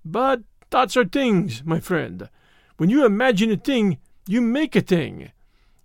But 0.06 0.40
thoughts 0.70 0.96
are 0.96 1.04
things, 1.04 1.62
my 1.66 1.80
friend. 1.80 2.30
When 2.78 2.88
you 2.88 3.04
imagine 3.04 3.50
a 3.50 3.56
thing, 3.56 3.98
you 4.26 4.40
make 4.40 4.74
a 4.74 4.80
thing. 4.80 5.32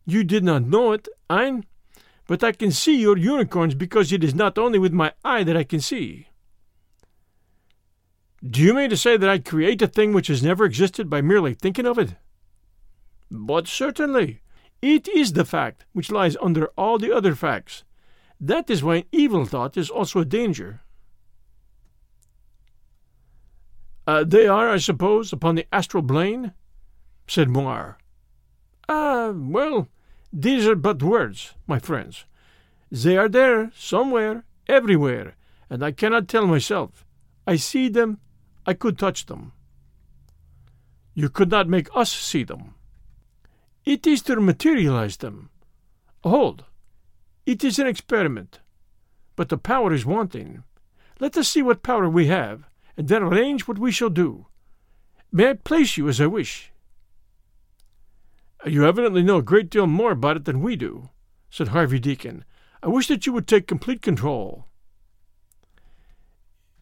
You 0.05 0.23
did 0.23 0.45
not 0.45 0.63
know 0.63 0.93
it, 0.93 1.09
Hein, 1.29 1.65
but 2.25 2.41
I 2.41 2.53
can 2.53 2.71
see 2.71 2.97
your 2.97 3.17
unicorns 3.17 3.75
because 3.75 4.13
it 4.13 4.23
is 4.23 4.33
not 4.33 4.57
only 4.57 4.79
with 4.79 4.93
my 4.93 5.11
eye 5.25 5.43
that 5.43 5.57
I 5.57 5.65
can 5.65 5.81
see. 5.81 6.27
Do 8.47 8.61
you 8.61 8.73
mean 8.73 8.89
to 8.91 8.95
say 8.95 9.17
that 9.17 9.29
I 9.29 9.39
create 9.39 9.81
a 9.81 9.87
thing 9.87 10.13
which 10.13 10.27
has 10.27 10.41
never 10.41 10.63
existed 10.63 11.09
by 11.09 11.19
merely 11.19 11.55
thinking 11.55 11.85
of 11.85 11.99
it? 11.99 12.15
But 13.29 13.67
certainly. 13.67 14.39
It 14.81 15.09
is 15.09 15.33
the 15.33 15.43
fact 15.43 15.85
which 15.91 16.11
lies 16.11 16.37
under 16.41 16.67
all 16.77 16.97
the 16.97 17.11
other 17.11 17.35
facts. 17.35 17.83
That 18.39 18.69
is 18.69 18.81
why 18.81 18.95
an 18.95 19.03
evil 19.11 19.43
thought 19.43 19.75
is 19.75 19.89
also 19.89 20.21
a 20.21 20.25
danger. 20.39 20.79
Uh, 24.09 24.23
they 24.23 24.47
are, 24.47 24.67
I 24.71 24.77
suppose, 24.77 25.31
upon 25.31 25.53
the 25.53 25.67
astral 25.71 26.01
plane? 26.01 26.53
said 27.27 27.47
Moir. 27.47 27.99
Ah, 28.87 29.31
well, 29.35 29.87
these 30.33 30.65
are 30.65 30.75
but 30.75 31.03
words, 31.03 31.53
my 31.67 31.77
friends. 31.77 32.25
They 32.89 33.17
are 33.17 33.29
there, 33.29 33.71
somewhere, 33.75 34.45
everywhere, 34.67 35.35
and 35.69 35.83
I 35.83 35.91
cannot 35.91 36.27
tell 36.27 36.47
myself. 36.47 37.05
I 37.45 37.57
see 37.57 37.87
them, 37.87 38.17
I 38.65 38.73
could 38.73 38.97
touch 38.97 39.27
them. 39.27 39.51
You 41.13 41.29
could 41.29 41.51
not 41.51 41.69
make 41.69 41.95
us 41.95 42.11
see 42.11 42.43
them. 42.43 42.73
It 43.85 44.07
is 44.07 44.23
to 44.23 44.41
materialize 44.41 45.17
them. 45.17 45.51
Hold, 46.23 46.65
it 47.45 47.63
is 47.63 47.77
an 47.77 47.85
experiment, 47.85 48.59
but 49.35 49.49
the 49.49 49.57
power 49.59 49.93
is 49.93 50.03
wanting. 50.03 50.63
Let 51.19 51.37
us 51.37 51.47
see 51.49 51.61
what 51.61 51.83
power 51.83 52.09
we 52.09 52.25
have, 52.25 52.68
and 52.99 53.07
then 53.07 53.23
arrange 53.23 53.65
what 53.65 53.79
we 53.79 53.93
shall 53.93 54.09
do. 54.09 54.47
May 55.31 55.51
I 55.51 55.53
place 55.53 55.95
you 55.95 56.09
as 56.09 56.19
I 56.19 56.27
wish? 56.27 56.73
Uh, 58.65 58.69
you 58.69 58.85
evidently 58.85 59.23
know 59.23 59.37
a 59.37 59.41
great 59.41 59.69
deal 59.69 59.87
more 59.87 60.11
about 60.11 60.35
it 60.35 60.43
than 60.43 60.59
we 60.59 60.75
do, 60.75 61.07
said 61.49 61.69
Harvey 61.69 61.97
Deacon. 61.97 62.43
I 62.83 62.89
wish 62.89 63.07
that 63.07 63.25
you 63.25 63.31
would 63.31 63.47
take 63.47 63.67
complete 63.67 64.01
control. 64.01 64.65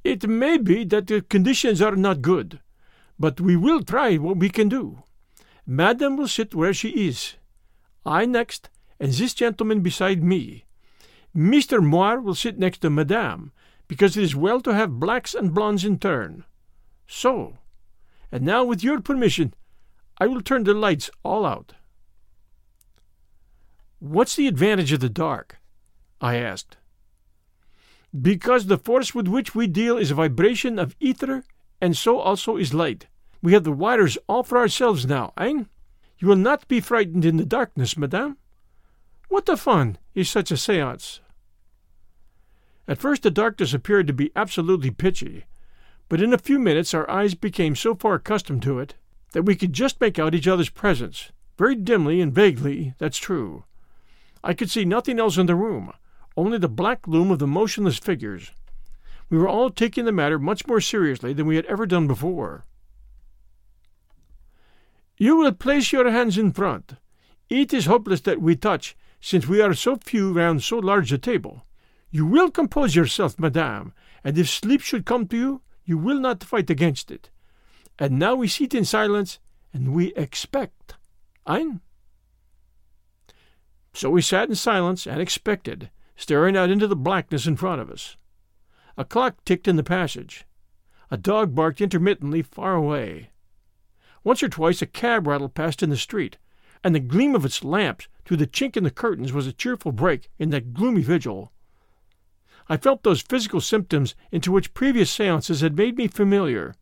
It 0.04 0.28
may 0.28 0.58
be 0.58 0.84
that 0.86 1.06
the 1.06 1.22
conditions 1.22 1.84
are 1.84 1.96
not 1.96 2.24
good, 2.24 2.62
but 3.20 3.40
we 3.40 3.56
will 3.56 3.84
try 3.84 4.18
what 4.18 4.38
we 4.38 4.50
can 4.50 4.70
do. 4.70 5.04
Madame 5.68 6.18
will 6.18 6.28
sit 6.28 6.56
where 6.56 6.74
she 6.74 7.08
is. 7.08 7.36
I 8.08 8.26
next, 8.26 8.72
and 9.00 9.14
this 9.14 9.36
gentleman 9.36 9.82
beside 9.82 10.24
me. 10.24 10.66
Mr. 11.36 11.80
Moir 11.80 12.20
will 12.20 12.34
sit 12.34 12.58
next 12.58 12.80
to 12.80 12.90
Madame, 12.90 13.52
because 13.88 14.17
it 14.17 14.24
is 14.24 14.36
well 14.36 14.62
to 14.62 14.74
have 14.74 15.00
blacks 15.00 15.34
and 15.34 15.53
blondes 15.53 15.86
in 15.86 16.00
turn. 16.00 16.44
So, 17.08 17.58
and 18.32 18.44
now 18.44 18.63
with 18.63 18.84
your 18.84 19.01
permission, 19.01 19.53
I 20.20 20.27
will 20.27 20.41
turn 20.41 20.63
the 20.63 20.74
lights 20.74 21.10
all 21.24 21.46
out. 21.46 21.74
What's 24.00 24.36
the 24.36 24.48
advantage 24.48 24.91
of 24.91 25.00
the 25.00 25.10
dark? 25.10 25.60
I 26.22 26.36
asked. 26.36 26.77
Because 28.20 28.65
the 28.65 28.77
force 28.77 29.13
with 29.13 29.27
which 29.27 29.56
we 29.56 29.67
deal 29.67 29.98
is 29.98 30.12
a 30.12 30.15
vibration 30.15 30.79
of 30.79 30.96
ether, 31.00 31.44
and 31.82 31.96
so 31.96 32.20
also 32.20 32.58
is 32.58 32.74
light. 32.74 33.08
We 33.41 33.53
have 33.53 33.63
the 33.63 33.72
wires 33.72 34.17
all 34.27 34.44
for 34.44 34.58
ourselves 34.58 35.06
now, 35.06 35.34
hein? 35.38 35.67
You 36.20 36.27
will 36.27 36.36
not 36.36 36.67
be 36.67 36.79
frightened 36.79 37.25
in 37.25 37.38
the 37.38 37.46
darkness, 37.46 37.98
madame. 37.98 38.38
What 39.29 39.50
a 39.50 39.58
fun 39.58 39.98
is 40.15 40.29
such 40.29 40.51
a 40.51 40.58
seance! 40.58 41.20
At 42.88 42.98
first 42.98 43.24
the 43.24 43.32
darkness 43.32 43.74
appeared 43.74 44.08
to 44.08 44.13
be 44.13 44.32
absolutely 44.36 44.91
pitchy, 44.91 45.46
but 46.10 46.22
in 46.22 46.34
a 46.34 46.38
few 46.38 46.58
minutes 46.58 46.94
our 46.94 47.10
eyes 47.10 47.36
became 47.36 47.75
so 47.75 47.96
far 47.96 48.15
accustomed 48.15 48.62
to 48.63 48.79
it 48.79 48.96
that 49.34 49.44
we 49.44 49.56
could 49.56 49.74
just 49.74 50.00
make 50.00 50.17
out 50.17 50.34
each 50.34 50.48
other's 50.48 50.70
presence, 50.70 51.32
very 51.58 51.75
dimly 51.75 52.22
and 52.22 52.34
vaguely, 52.34 52.94
that's 52.98 53.17
true. 53.17 53.65
I 54.44 54.53
could 54.53 54.72
see 54.72 54.86
nothing 54.86 55.20
else 55.20 55.38
in 55.38 55.48
the 55.48 55.56
room, 55.56 55.91
only 56.38 56.58
the 56.58 56.70
black 56.70 57.08
loom 57.08 57.32
of 57.32 57.39
the 57.39 57.48
motionless 57.48 57.98
figures. 57.98 58.51
We 59.29 59.38
were 59.38 59.50
all 59.50 59.70
taking 59.70 60.06
the 60.06 60.12
matter 60.13 60.39
much 60.39 60.65
more 60.65 60.79
seriously 60.79 61.34
than 61.34 61.48
we 61.48 61.58
had 61.58 61.65
ever 61.65 61.86
done 61.86 62.08
before. 62.08 62.65
You 65.17 65.36
will 65.36 65.51
place 65.51 65.91
your 65.91 66.10
hands 66.10 66.38
in 66.38 66.53
front. 66.53 66.94
It 67.50 67.74
is 67.74 67.88
hopeless 67.88 68.22
that 68.22 68.41
we 68.41 68.56
touch, 68.56 68.96
since 69.20 69.48
we 69.48 69.60
are 69.60 69.74
so 69.74 69.98
few 69.98 70.32
round 70.32 70.63
so 70.63 70.77
large 70.77 71.12
a 71.12 71.17
table. 71.17 71.65
You 72.10 72.26
will 72.26 72.50
compose 72.50 72.96
yourself, 72.96 73.38
madame, 73.38 73.94
and 74.24 74.38
if 74.38 74.50
sleep 74.50 74.82
should 74.82 75.06
come 75.06 75.28
to 75.28 75.38
you, 75.38 75.62
you 75.84 75.98
will 75.98 76.20
not 76.20 76.44
fight 76.44 76.70
against 76.70 77.12
it. 77.12 77.30
And 78.00 78.20
now 78.20 78.36
we 78.36 78.48
sit 78.48 78.74
in 78.74 78.86
silence 78.86 79.40
and 79.74 79.94
we 79.94 80.14
expect. 80.16 80.96
Hein? 81.46 81.82
So 83.94 84.10
we 84.10 84.22
sat 84.22 84.50
in 84.50 84.56
silence 84.56 85.08
and 85.08 85.20
expected, 85.20 85.90
staring 86.16 86.56
out 86.56 86.70
into 86.70 86.88
the 86.88 86.96
blackness 86.96 87.48
in 87.48 87.56
front 87.56 87.82
of 87.82 87.90
us. 87.90 88.16
A 88.98 89.06
clock 89.06 89.44
ticked 89.44 89.68
in 89.68 89.76
the 89.76 89.84
passage. 89.84 90.46
A 91.10 91.18
dog 91.18 91.56
barked 91.56 91.82
intermittently 91.82 92.42
far 92.42 92.76
away. 92.76 93.32
Once 94.24 94.44
or 94.44 94.50
twice 94.50 94.82
a 94.82 94.86
cab 94.86 95.26
rattled 95.26 95.56
past 95.56 95.82
in 95.82 95.90
the 95.90 95.98
street, 95.98 96.38
and 96.84 96.94
the 96.94 97.00
gleam 97.00 97.34
of 97.34 97.46
its 97.46 97.64
lamps 97.64 98.08
through 98.26 98.38
the 98.38 98.48
chink 98.48 98.76
in 98.76 98.84
the 98.84 98.92
curtains 98.92 99.34
was 99.34 99.48
a 99.48 99.54
cheerful 99.54 99.92
break 99.92 100.30
in 100.38 100.50
that 100.50 100.74
gloomy 100.74 101.02
vigil. 101.02 101.52
I 102.70 102.78
felt 102.78 103.04
those 103.04 103.22
physical 103.22 103.62
symptoms 103.62 104.14
into 104.32 104.52
which 104.52 104.74
previous 104.74 105.10
seances 105.10 105.62
had 105.62 105.78
made 105.78 105.98
me 105.98 106.08
familiar 106.08 106.76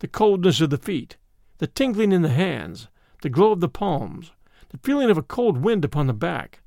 the 0.00 0.08
coldness 0.08 0.60
of 0.60 0.70
the 0.70 0.78
feet, 0.78 1.16
the 1.58 1.68
tingling 1.68 2.10
in 2.10 2.22
the 2.22 2.28
hands, 2.28 2.88
the 3.22 3.28
glow 3.28 3.52
of 3.52 3.60
the 3.60 3.68
palms, 3.68 4.32
the 4.70 4.78
feeling 4.78 5.10
of 5.10 5.16
a 5.16 5.22
cold 5.22 5.58
wind 5.58 5.84
upon 5.84 6.08
the 6.08 6.12
back. 6.12 6.60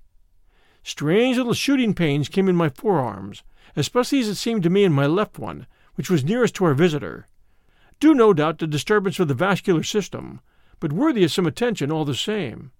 Strange 0.83 1.35
little 1.35 1.53
shooting 1.53 1.93
pains 1.93 2.29
came 2.29 2.47
in 2.47 2.55
my 2.55 2.69
forearms, 2.69 3.43
especially 3.75 4.19
as 4.19 4.29
it 4.29 4.35
seemed 4.35 4.63
to 4.63 4.69
me 4.69 4.85
in 4.85 4.93
my 4.93 5.05
left 5.05 5.37
one, 5.37 5.67
which 5.95 6.09
was 6.09 6.23
nearest 6.23 6.55
to 6.55 6.63
our 6.63 6.73
visitor. 6.73 7.27
Due 7.99 8.13
no 8.13 8.33
doubt 8.33 8.59
to 8.59 8.67
disturbance 8.67 9.19
of 9.19 9.27
the 9.27 9.33
vascular 9.33 9.83
system, 9.83 10.39
but 10.79 10.93
worthy 10.93 11.25
of 11.25 11.31
some 11.31 11.45
attention 11.45 11.91
all 11.91 12.05
the 12.05 12.15
same. 12.15 12.71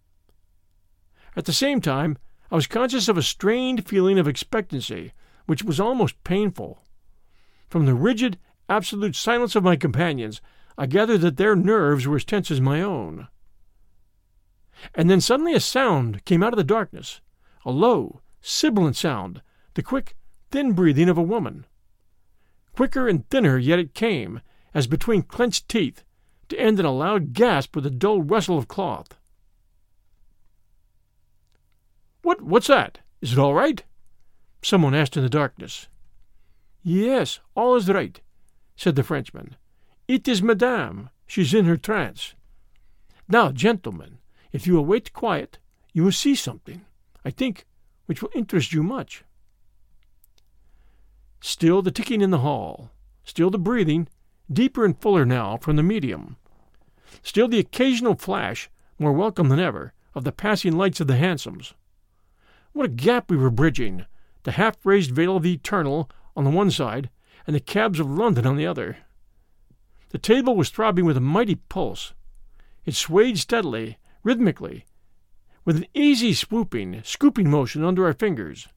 At 1.36 1.46
the 1.46 1.53
same 1.53 1.82
time, 1.82 2.17
I 2.50 2.55
was 2.55 2.67
conscious 2.67 3.10
of 3.10 3.17
a 3.17 3.24
strained 3.24 3.88
feeling 3.88 4.17
of 4.17 4.27
expectancy, 4.27 5.12
which 5.45 5.63
was 5.63 5.79
almost 5.79 6.23
painful. 6.23 6.83
From 7.67 7.85
the 7.85 7.95
rigid, 7.95 8.37
absolute 8.69 9.15
silence 9.15 9.55
of 9.55 9.63
my 9.63 9.75
companions, 9.75 10.41
I 10.77 10.85
gathered 10.85 11.21
that 11.21 11.37
their 11.37 11.55
nerves 11.55 12.07
were 12.07 12.17
as 12.17 12.25
tense 12.25 12.51
as 12.51 12.61
my 12.61 12.81
own. 12.81 13.27
And 14.93 15.09
then 15.09 15.21
suddenly 15.21 15.53
a 15.53 15.59
sound 15.59 16.25
came 16.25 16.43
out 16.43 16.53
of 16.53 16.57
the 16.57 16.63
darkness, 16.63 17.21
a 17.63 17.71
low, 17.71 18.21
sibilant 18.41 18.95
sound, 18.95 19.41
the 19.73 19.83
quick, 19.83 20.15
thin 20.51 20.73
breathing 20.73 21.09
of 21.09 21.17
a 21.17 21.23
woman. 21.23 21.65
Quicker 22.73 23.07
and 23.07 23.27
thinner 23.29 23.57
yet 23.57 23.79
it 23.79 23.93
came, 23.93 24.41
as 24.73 24.87
between 24.87 25.21
clenched 25.21 25.69
teeth, 25.69 26.03
to 26.49 26.59
end 26.59 26.79
in 26.79 26.85
a 26.85 26.91
loud 26.91 27.33
gasp 27.33 27.75
with 27.75 27.85
a 27.85 27.89
dull 27.89 28.21
rustle 28.21 28.57
of 28.57 28.67
cloth. 28.67 29.15
What 32.21 32.41
what's 32.41 32.67
that? 32.67 32.99
Is 33.21 33.33
it 33.33 33.39
all 33.39 33.53
right? 33.53 33.83
Someone 34.65 34.95
asked 34.95 35.15
in 35.15 35.22
the 35.22 35.29
darkness. 35.29 35.89
Yes, 36.81 37.39
all 37.53 37.75
is 37.75 37.88
right, 37.88 38.19
said 38.75 38.95
the 38.95 39.03
Frenchman. 39.03 39.57
It 40.07 40.27
is 40.27 40.41
Madame. 40.41 41.12
She's 41.27 41.53
in 41.53 41.65
her 41.65 41.77
trance. 41.77 42.34
Now, 43.27 43.51
gentlemen, 43.51 44.17
if 44.51 44.65
you 44.65 44.74
will 44.74 44.86
wait 44.86 45.13
quiet, 45.13 45.60
you 45.93 46.03
will 46.03 46.12
see 46.12 46.34
something, 46.34 46.84
I 47.24 47.29
think, 47.29 47.67
which 48.07 48.24
will 48.24 48.31
interest 48.34 48.74
you 48.74 48.81
much. 48.81 49.24
Still 51.41 51.84
the 51.84 51.91
ticking 51.91 52.22
in 52.22 52.31
the 52.31 52.39
hall, 52.39 52.89
still 53.24 53.51
the 53.51 53.60
breathing, 53.60 54.07
deeper 54.51 54.84
and 54.84 55.00
fuller 55.00 55.25
now 55.25 55.57
from 55.57 55.75
the 55.75 55.84
medium. 55.84 56.38
Still 57.22 57.48
the 57.48 57.60
occasional 57.60 58.15
flash, 58.15 58.72
more 58.98 59.13
welcome 59.13 59.50
than 59.50 59.60
ever, 59.60 59.93
of 60.15 60.24
the 60.24 60.31
passing 60.31 60.75
lights 60.75 61.00
of 61.00 61.05
the 61.05 61.17
hansoms. 61.17 61.74
What 62.74 62.88
a 62.88 62.89
gap 62.89 63.29
we 63.29 63.38
were 63.38 63.51
bridging! 63.51 64.07
The 64.45 64.51
half 64.51 64.77
raised 64.85 65.09
veil 65.09 65.37
of 65.37 65.43
the 65.43 65.53
eternal 65.53 66.07
on 66.35 66.43
the 66.43 66.51
one 66.51 66.69
side, 66.69 67.09
and 67.47 67.55
the 67.55 67.59
cabs 67.59 67.99
of 67.99 68.09
London 68.09 68.45
on 68.45 68.57
the 68.57 68.67
other. 68.67 68.97
The 70.09 70.19
table 70.19 70.55
was 70.55 70.69
throbbing 70.69 71.03
with 71.05 71.17
a 71.17 71.21
mighty 71.21 71.55
pulse. 71.55 72.13
It 72.85 72.93
swayed 72.93 73.39
steadily, 73.39 73.97
rhythmically, 74.23 74.85
with 75.65 75.77
an 75.77 75.87
easy 75.95 76.31
swooping, 76.35 77.01
scooping 77.03 77.49
motion 77.49 77.83
under 77.83 78.05
our 78.05 78.13
fingers. 78.13 78.67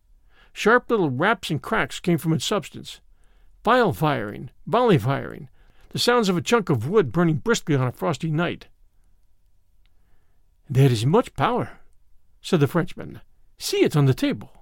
Sharp 0.55 0.91
little 0.91 1.11
raps 1.11 1.51
and 1.51 1.61
cracks 1.61 2.01
came 2.01 2.17
from 2.17 2.33
its 2.33 2.47
substance. 2.47 3.03
File 3.63 3.93
firing, 3.93 4.49
volley 4.67 4.97
firing, 4.97 5.51
the 5.91 5.99
sounds 5.99 6.31
of 6.31 6.37
a 6.39 6.41
chunk 6.41 6.71
of 6.71 6.89
wood 6.89 7.13
burning 7.13 7.37
briskly 7.37 7.75
on 7.75 7.87
a 7.87 7.93
frosty 7.93 8.31
night. 8.31 8.69
There 10.71 10.91
is 10.91 11.05
much 11.05 11.35
power, 11.35 11.81
said 12.41 12.61
the 12.61 12.67
Frenchman. 12.67 13.21
See 13.59 13.85
it 13.85 13.97
on 13.97 14.07
the 14.07 14.15
table. 14.15 14.58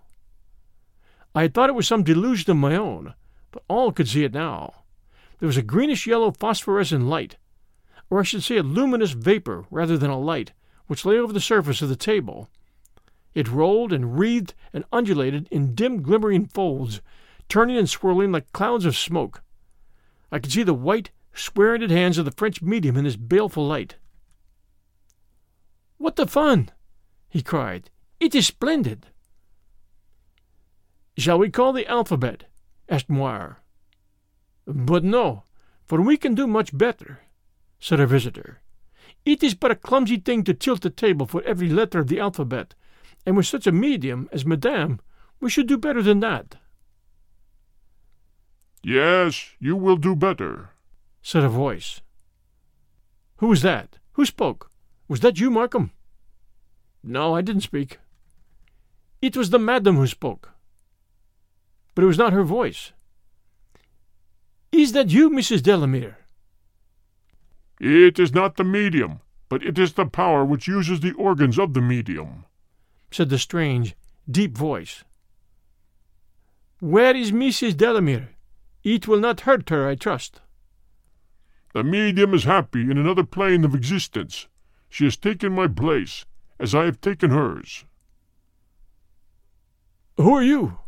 I 1.36 1.42
had 1.42 1.52
thought 1.52 1.68
it 1.68 1.74
was 1.74 1.86
some 1.86 2.02
delusion 2.02 2.50
of 2.50 2.56
my 2.56 2.74
own, 2.76 3.12
but 3.50 3.62
all 3.68 3.92
could 3.92 4.08
see 4.08 4.24
it 4.24 4.32
now. 4.32 4.84
There 5.38 5.46
was 5.46 5.58
a 5.58 5.62
greenish 5.62 6.06
yellow 6.06 6.30
phosphorescent 6.30 7.04
light, 7.04 7.36
or 8.08 8.20
I 8.20 8.22
should 8.22 8.42
say 8.42 8.56
a 8.56 8.62
luminous 8.62 9.10
vapor 9.10 9.66
rather 9.70 9.98
than 9.98 10.08
a 10.08 10.18
light, 10.18 10.54
which 10.86 11.04
lay 11.04 11.18
over 11.18 11.34
the 11.34 11.40
surface 11.40 11.82
of 11.82 11.90
the 11.90 11.94
table. 11.94 12.48
It 13.34 13.50
rolled 13.50 13.92
and 13.92 14.18
wreathed 14.18 14.54
and 14.72 14.86
undulated 14.90 15.46
in 15.50 15.74
dim 15.74 16.00
glimmering 16.00 16.46
folds, 16.46 17.02
turning 17.50 17.76
and 17.76 17.88
swirling 17.88 18.32
like 18.32 18.50
clouds 18.52 18.86
of 18.86 18.96
smoke. 18.96 19.42
I 20.32 20.38
could 20.38 20.52
see 20.52 20.62
the 20.62 20.72
white, 20.72 21.10
square-ended 21.34 21.90
hands 21.90 22.16
of 22.16 22.24
the 22.24 22.30
French 22.30 22.62
medium 22.62 22.96
in 22.96 23.04
this 23.04 23.16
baleful 23.16 23.66
light. 23.66 23.96
What 25.98 26.16
the 26.16 26.26
fun! 26.26 26.70
he 27.28 27.42
cried. 27.42 27.90
It 28.20 28.34
is 28.34 28.46
splendid. 28.46 29.08
Shall 31.18 31.38
we 31.38 31.50
call 31.50 31.72
the 31.72 31.86
alphabet? 31.86 32.44
asked 32.88 33.08
Moir. 33.08 33.62
But 34.66 35.04
no, 35.04 35.44
for 35.84 36.00
we 36.00 36.16
can 36.16 36.34
do 36.34 36.46
much 36.46 36.76
better, 36.76 37.20
said 37.80 38.00
our 38.00 38.06
visitor. 38.06 38.60
It 39.24 39.42
is 39.42 39.54
but 39.54 39.70
a 39.70 39.76
clumsy 39.76 40.18
thing 40.18 40.44
to 40.44 40.54
tilt 40.54 40.82
the 40.82 40.90
table 40.90 41.26
for 41.26 41.42
every 41.42 41.68
letter 41.68 41.98
of 41.98 42.08
the 42.08 42.20
alphabet, 42.20 42.74
and 43.24 43.36
with 43.36 43.46
such 43.46 43.66
a 43.66 43.72
medium 43.72 44.28
as 44.30 44.44
Madame, 44.44 45.00
we 45.40 45.50
should 45.50 45.66
do 45.66 45.78
better 45.78 46.02
than 46.02 46.20
that. 46.20 46.56
Yes, 48.82 49.50
you 49.58 49.74
will 49.76 49.96
do 49.96 50.14
better, 50.14 50.70
said 51.22 51.42
a 51.42 51.48
voice. 51.48 52.02
Who 53.38 53.48
was 53.48 53.62
that? 53.62 53.98
Who 54.12 54.24
spoke? 54.24 54.70
Was 55.08 55.20
that 55.20 55.40
you, 55.40 55.50
Markham? 55.50 55.90
No, 57.02 57.34
I 57.34 57.40
didn't 57.42 57.62
speak. 57.62 57.98
It 59.20 59.36
was 59.36 59.50
the 59.50 59.58
madam 59.58 59.96
who 59.96 60.06
spoke. 60.06 60.52
But 61.96 62.04
it 62.04 62.08
was 62.08 62.18
not 62.18 62.34
her 62.34 62.44
voice. 62.44 62.92
Is 64.70 64.92
that 64.92 65.10
you, 65.10 65.30
Mrs. 65.30 65.62
Delamere? 65.62 66.18
It 67.80 68.18
is 68.18 68.34
not 68.34 68.56
the 68.56 68.64
medium, 68.64 69.20
but 69.48 69.62
it 69.62 69.78
is 69.78 69.94
the 69.94 70.04
power 70.04 70.44
which 70.44 70.68
uses 70.68 71.00
the 71.00 71.12
organs 71.12 71.58
of 71.58 71.72
the 71.72 71.80
medium, 71.80 72.44
said 73.10 73.30
the 73.30 73.38
strange, 73.38 73.96
deep 74.30 74.56
voice. 74.56 75.04
Where 76.80 77.16
is 77.16 77.32
Mrs. 77.32 77.74
Delamere? 77.74 78.28
It 78.84 79.08
will 79.08 79.20
not 79.20 79.40
hurt 79.40 79.70
her, 79.70 79.88
I 79.88 79.94
trust. 79.94 80.42
The 81.72 81.82
medium 81.82 82.34
is 82.34 82.44
happy 82.44 82.82
in 82.82 82.98
another 82.98 83.24
plane 83.24 83.64
of 83.64 83.74
existence. 83.74 84.48
She 84.90 85.04
has 85.04 85.16
taken 85.16 85.54
my 85.54 85.66
place, 85.66 86.26
as 86.60 86.74
I 86.74 86.84
have 86.84 87.00
taken 87.00 87.30
hers. 87.30 87.86
Who 90.18 90.34
are 90.34 90.44
you? 90.44 90.78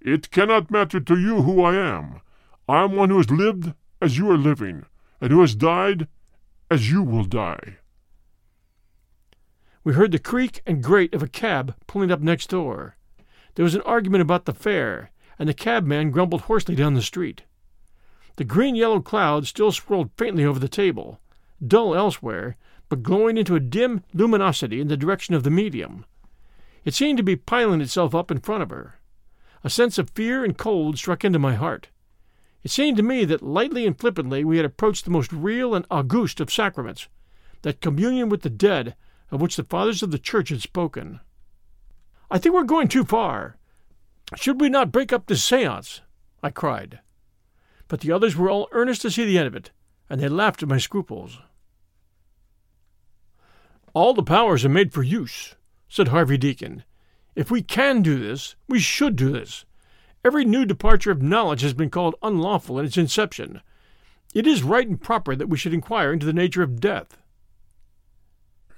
It 0.00 0.30
cannot 0.30 0.70
matter 0.70 1.00
to 1.00 1.18
you 1.18 1.42
who 1.42 1.62
I 1.62 1.74
am. 1.74 2.20
I 2.68 2.84
am 2.84 2.94
one 2.94 3.10
who 3.10 3.16
has 3.16 3.30
lived 3.30 3.74
as 4.00 4.16
you 4.16 4.30
are 4.30 4.38
living, 4.38 4.84
and 5.20 5.30
who 5.30 5.40
has 5.40 5.54
died 5.54 6.06
as 6.70 6.90
you 6.90 7.02
will 7.02 7.24
die. 7.24 7.78
We 9.82 9.94
heard 9.94 10.12
the 10.12 10.18
creak 10.18 10.60
and 10.66 10.82
grate 10.82 11.14
of 11.14 11.22
a 11.22 11.28
cab 11.28 11.74
pulling 11.86 12.10
up 12.10 12.20
next 12.20 12.50
door. 12.50 12.96
There 13.54 13.64
was 13.64 13.74
an 13.74 13.82
argument 13.82 14.22
about 14.22 14.44
the 14.44 14.52
fare, 14.52 15.10
and 15.38 15.48
the 15.48 15.54
cabman 15.54 16.10
grumbled 16.10 16.42
hoarsely 16.42 16.74
down 16.74 16.94
the 16.94 17.02
street. 17.02 17.44
The 18.36 18.44
green 18.44 18.76
yellow 18.76 19.00
cloud 19.00 19.46
still 19.46 19.72
swirled 19.72 20.10
faintly 20.16 20.44
over 20.44 20.60
the 20.60 20.68
table, 20.68 21.20
dull 21.66 21.94
elsewhere, 21.94 22.56
but 22.88 23.02
glowing 23.02 23.36
into 23.36 23.56
a 23.56 23.60
dim 23.60 24.04
luminosity 24.14 24.80
in 24.80 24.88
the 24.88 24.96
direction 24.96 25.34
of 25.34 25.42
the 25.42 25.50
medium. 25.50 26.04
It 26.84 26.94
seemed 26.94 27.16
to 27.16 27.24
be 27.24 27.34
piling 27.34 27.80
itself 27.80 28.14
up 28.14 28.30
in 28.30 28.38
front 28.38 28.62
of 28.62 28.70
her. 28.70 28.98
A 29.64 29.70
sense 29.70 29.98
of 29.98 30.10
fear 30.10 30.44
and 30.44 30.56
cold 30.56 30.98
struck 30.98 31.24
into 31.24 31.38
my 31.38 31.54
heart. 31.54 31.88
It 32.62 32.70
seemed 32.70 32.96
to 32.96 33.02
me 33.02 33.24
that 33.24 33.42
lightly 33.42 33.86
and 33.86 33.98
flippantly 33.98 34.44
we 34.44 34.56
had 34.56 34.66
approached 34.66 35.04
the 35.04 35.10
most 35.10 35.32
real 35.32 35.74
and 35.74 35.86
august 35.90 36.40
of 36.40 36.52
sacraments, 36.52 37.08
that 37.62 37.80
communion 37.80 38.28
with 38.28 38.42
the 38.42 38.50
dead 38.50 38.94
of 39.30 39.40
which 39.40 39.56
the 39.56 39.64
fathers 39.64 40.02
of 40.02 40.10
the 40.10 40.18
Church 40.18 40.48
had 40.50 40.62
spoken. 40.62 41.20
I 42.30 42.38
think 42.38 42.54
we're 42.54 42.64
going 42.64 42.88
too 42.88 43.04
far. 43.04 43.56
Should 44.36 44.60
we 44.60 44.68
not 44.68 44.92
break 44.92 45.12
up 45.12 45.26
this 45.26 45.42
seance? 45.42 46.02
I 46.42 46.50
cried. 46.50 47.00
But 47.88 48.00
the 48.00 48.12
others 48.12 48.36
were 48.36 48.50
all 48.50 48.68
earnest 48.72 49.02
to 49.02 49.10
see 49.10 49.24
the 49.24 49.38
end 49.38 49.46
of 49.46 49.56
it, 49.56 49.70
and 50.10 50.20
they 50.20 50.28
laughed 50.28 50.62
at 50.62 50.68
my 50.68 50.78
scruples. 50.78 51.38
All 53.94 54.14
the 54.14 54.22
powers 54.22 54.64
are 54.64 54.68
made 54.68 54.92
for 54.92 55.02
use, 55.02 55.54
said 55.88 56.08
Harvey 56.08 56.36
Deacon. 56.36 56.84
If 57.38 57.52
we 57.52 57.62
can 57.62 58.02
do 58.02 58.18
this, 58.18 58.56
we 58.66 58.80
should 58.80 59.14
do 59.14 59.30
this. 59.30 59.64
Every 60.24 60.44
new 60.44 60.66
departure 60.66 61.12
of 61.12 61.22
knowledge 61.22 61.60
has 61.60 61.72
been 61.72 61.88
called 61.88 62.16
unlawful 62.20 62.80
in 62.80 62.84
its 62.84 62.96
inception. 62.96 63.60
It 64.34 64.44
is 64.44 64.64
right 64.64 64.88
and 64.88 65.00
proper 65.00 65.36
that 65.36 65.48
we 65.48 65.56
should 65.56 65.72
inquire 65.72 66.12
into 66.12 66.26
the 66.26 66.32
nature 66.32 66.64
of 66.64 66.80
death. 66.80 67.16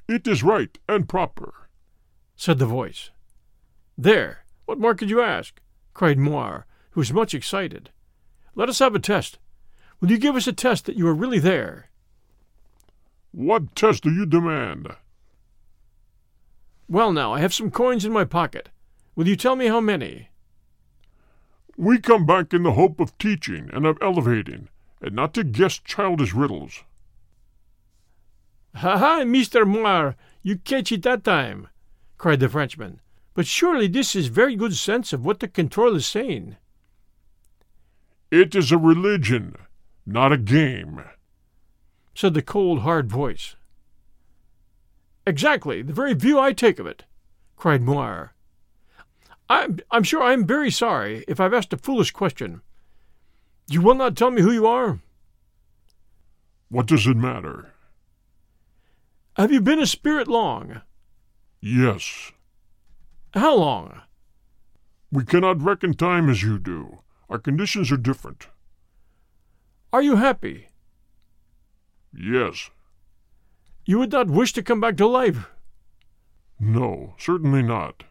It 0.06 0.28
is 0.28 0.42
right 0.42 0.76
and 0.86 1.08
proper, 1.08 1.70
said 2.36 2.58
the 2.58 2.66
voice. 2.66 3.08
There, 3.96 4.44
what 4.66 4.78
more 4.78 4.94
could 4.94 5.08
you 5.08 5.22
ask? 5.22 5.58
cried 5.94 6.18
Moir, 6.18 6.66
who 6.90 7.00
was 7.00 7.14
much 7.14 7.32
excited. 7.32 7.88
Let 8.54 8.68
us 8.68 8.80
have 8.80 8.94
a 8.94 8.98
test. 8.98 9.38
Will 10.02 10.10
you 10.10 10.18
give 10.18 10.36
us 10.36 10.46
a 10.46 10.52
test 10.52 10.84
that 10.84 10.96
you 10.96 11.08
are 11.08 11.14
really 11.14 11.38
there? 11.38 11.88
What 13.32 13.74
test 13.74 14.02
do 14.02 14.12
you 14.12 14.26
demand? 14.26 14.96
Well, 16.90 17.12
now, 17.12 17.32
I 17.32 17.38
have 17.38 17.54
some 17.54 17.70
coins 17.70 18.04
in 18.04 18.12
my 18.12 18.24
pocket. 18.24 18.68
Will 19.14 19.28
you 19.28 19.36
tell 19.36 19.54
me 19.54 19.68
how 19.68 19.80
many? 19.80 20.30
We 21.76 22.00
come 22.00 22.26
back 22.26 22.52
in 22.52 22.64
the 22.64 22.72
hope 22.72 22.98
of 22.98 23.16
teaching 23.16 23.70
and 23.72 23.86
of 23.86 23.96
elevating, 24.02 24.68
and 25.00 25.14
not 25.14 25.32
to 25.34 25.44
guess 25.44 25.78
childish 25.78 26.34
riddles. 26.34 26.82
Ha 28.74 28.98
ha, 28.98 29.20
Mr. 29.20 29.64
Moir, 29.64 30.16
you 30.42 30.58
catch 30.58 30.90
it 30.90 31.04
that 31.04 31.22
time, 31.22 31.68
cried 32.18 32.40
the 32.40 32.48
Frenchman. 32.48 33.00
But 33.34 33.46
surely 33.46 33.86
this 33.86 34.16
is 34.16 34.26
very 34.26 34.56
good 34.56 34.74
sense 34.74 35.12
of 35.12 35.24
what 35.24 35.38
the 35.38 35.46
control 35.46 35.94
is 35.94 36.06
saying. 36.06 36.56
It 38.32 38.56
is 38.56 38.72
a 38.72 38.78
religion, 38.78 39.54
not 40.04 40.32
a 40.32 40.36
game, 40.36 41.04
said 42.16 42.34
the 42.34 42.42
cold, 42.42 42.80
hard 42.80 43.08
voice. 43.08 43.54
Exactly, 45.26 45.82
the 45.82 45.92
very 45.92 46.14
view 46.14 46.38
I 46.38 46.52
take 46.52 46.78
of 46.78 46.86
it, 46.86 47.04
cried 47.56 47.82
Moir. 47.82 48.32
I'm, 49.48 49.80
I'm 49.90 50.02
sure 50.02 50.22
I'm 50.22 50.46
very 50.46 50.70
sorry 50.70 51.24
if 51.28 51.40
I've 51.40 51.54
asked 51.54 51.72
a 51.72 51.76
foolish 51.76 52.12
question. 52.12 52.62
You 53.68 53.82
will 53.82 53.94
not 53.94 54.16
tell 54.16 54.30
me 54.30 54.42
who 54.42 54.52
you 54.52 54.66
are? 54.66 55.00
What 56.68 56.86
does 56.86 57.06
it 57.06 57.16
matter? 57.16 57.72
Have 59.36 59.52
you 59.52 59.60
been 59.60 59.80
a 59.80 59.86
spirit 59.86 60.28
long? 60.28 60.82
Yes. 61.60 62.32
How 63.34 63.56
long? 63.56 64.02
We 65.12 65.24
cannot 65.24 65.62
reckon 65.62 65.94
time 65.94 66.28
as 66.28 66.42
you 66.42 66.58
do. 66.58 67.00
Our 67.28 67.38
conditions 67.38 67.90
are 67.90 67.96
different. 67.96 68.48
Are 69.92 70.02
you 70.02 70.16
happy? 70.16 70.68
Yes. 72.12 72.70
You 73.90 73.98
would 73.98 74.12
not 74.12 74.30
wish 74.30 74.52
to 74.52 74.62
come 74.62 74.78
back 74.78 74.96
to 74.98 75.06
life? 75.08 75.50
No, 76.60 77.14
certainly 77.18 77.60
not. 77.60 78.04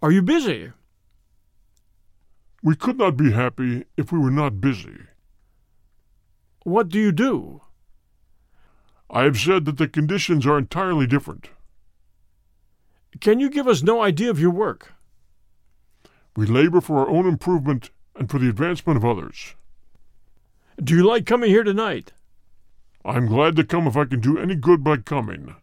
Are 0.00 0.12
you 0.12 0.22
busy? 0.22 0.70
We 2.62 2.76
could 2.76 2.96
not 2.96 3.16
be 3.16 3.32
happy 3.32 3.86
if 3.96 4.12
we 4.12 4.20
were 4.20 4.30
not 4.30 4.60
busy. 4.60 4.98
What 6.62 6.90
do 6.90 7.00
you 7.00 7.10
do? 7.10 7.62
I 9.10 9.24
have 9.24 9.36
said 9.36 9.64
that 9.64 9.78
the 9.78 9.88
conditions 9.88 10.46
are 10.46 10.56
entirely 10.56 11.08
different. 11.08 11.48
Can 13.20 13.40
you 13.40 13.50
give 13.50 13.66
us 13.66 13.82
no 13.82 14.00
idea 14.00 14.30
of 14.30 14.38
your 14.38 14.52
work? 14.52 14.92
We 16.36 16.46
labor 16.46 16.80
for 16.80 16.98
our 16.98 17.10
own 17.10 17.26
improvement 17.26 17.90
and 18.14 18.30
for 18.30 18.38
the 18.38 18.48
advancement 18.48 18.96
of 18.96 19.04
others. 19.04 19.56
Do 20.80 20.94
you 20.94 21.04
like 21.04 21.26
coming 21.26 21.50
here 21.50 21.64
tonight? 21.64 22.12
I 23.04 23.16
am 23.16 23.26
glad 23.26 23.56
to 23.56 23.64
come 23.64 23.86
if 23.86 23.96
I 23.96 24.04
can 24.04 24.20
do 24.20 24.38
any 24.38 24.54
good 24.54 24.82
by 24.84 24.98
coming. 24.98 25.54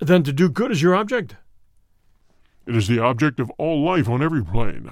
Then 0.00 0.22
to 0.24 0.32
do 0.32 0.48
good 0.48 0.70
is 0.70 0.82
your 0.82 0.94
object? 0.94 1.36
It 2.66 2.74
is 2.74 2.88
the 2.88 2.98
object 2.98 3.40
of 3.40 3.50
all 3.58 3.84
life 3.84 4.08
on 4.08 4.22
every 4.22 4.44
plane. 4.44 4.90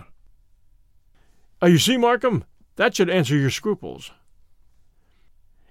Uh, 1.62 1.66
you 1.66 1.78
see, 1.78 1.96
Markham, 1.96 2.44
that 2.76 2.94
should 2.94 3.10
answer 3.10 3.36
your 3.36 3.50
scruples. 3.50 4.12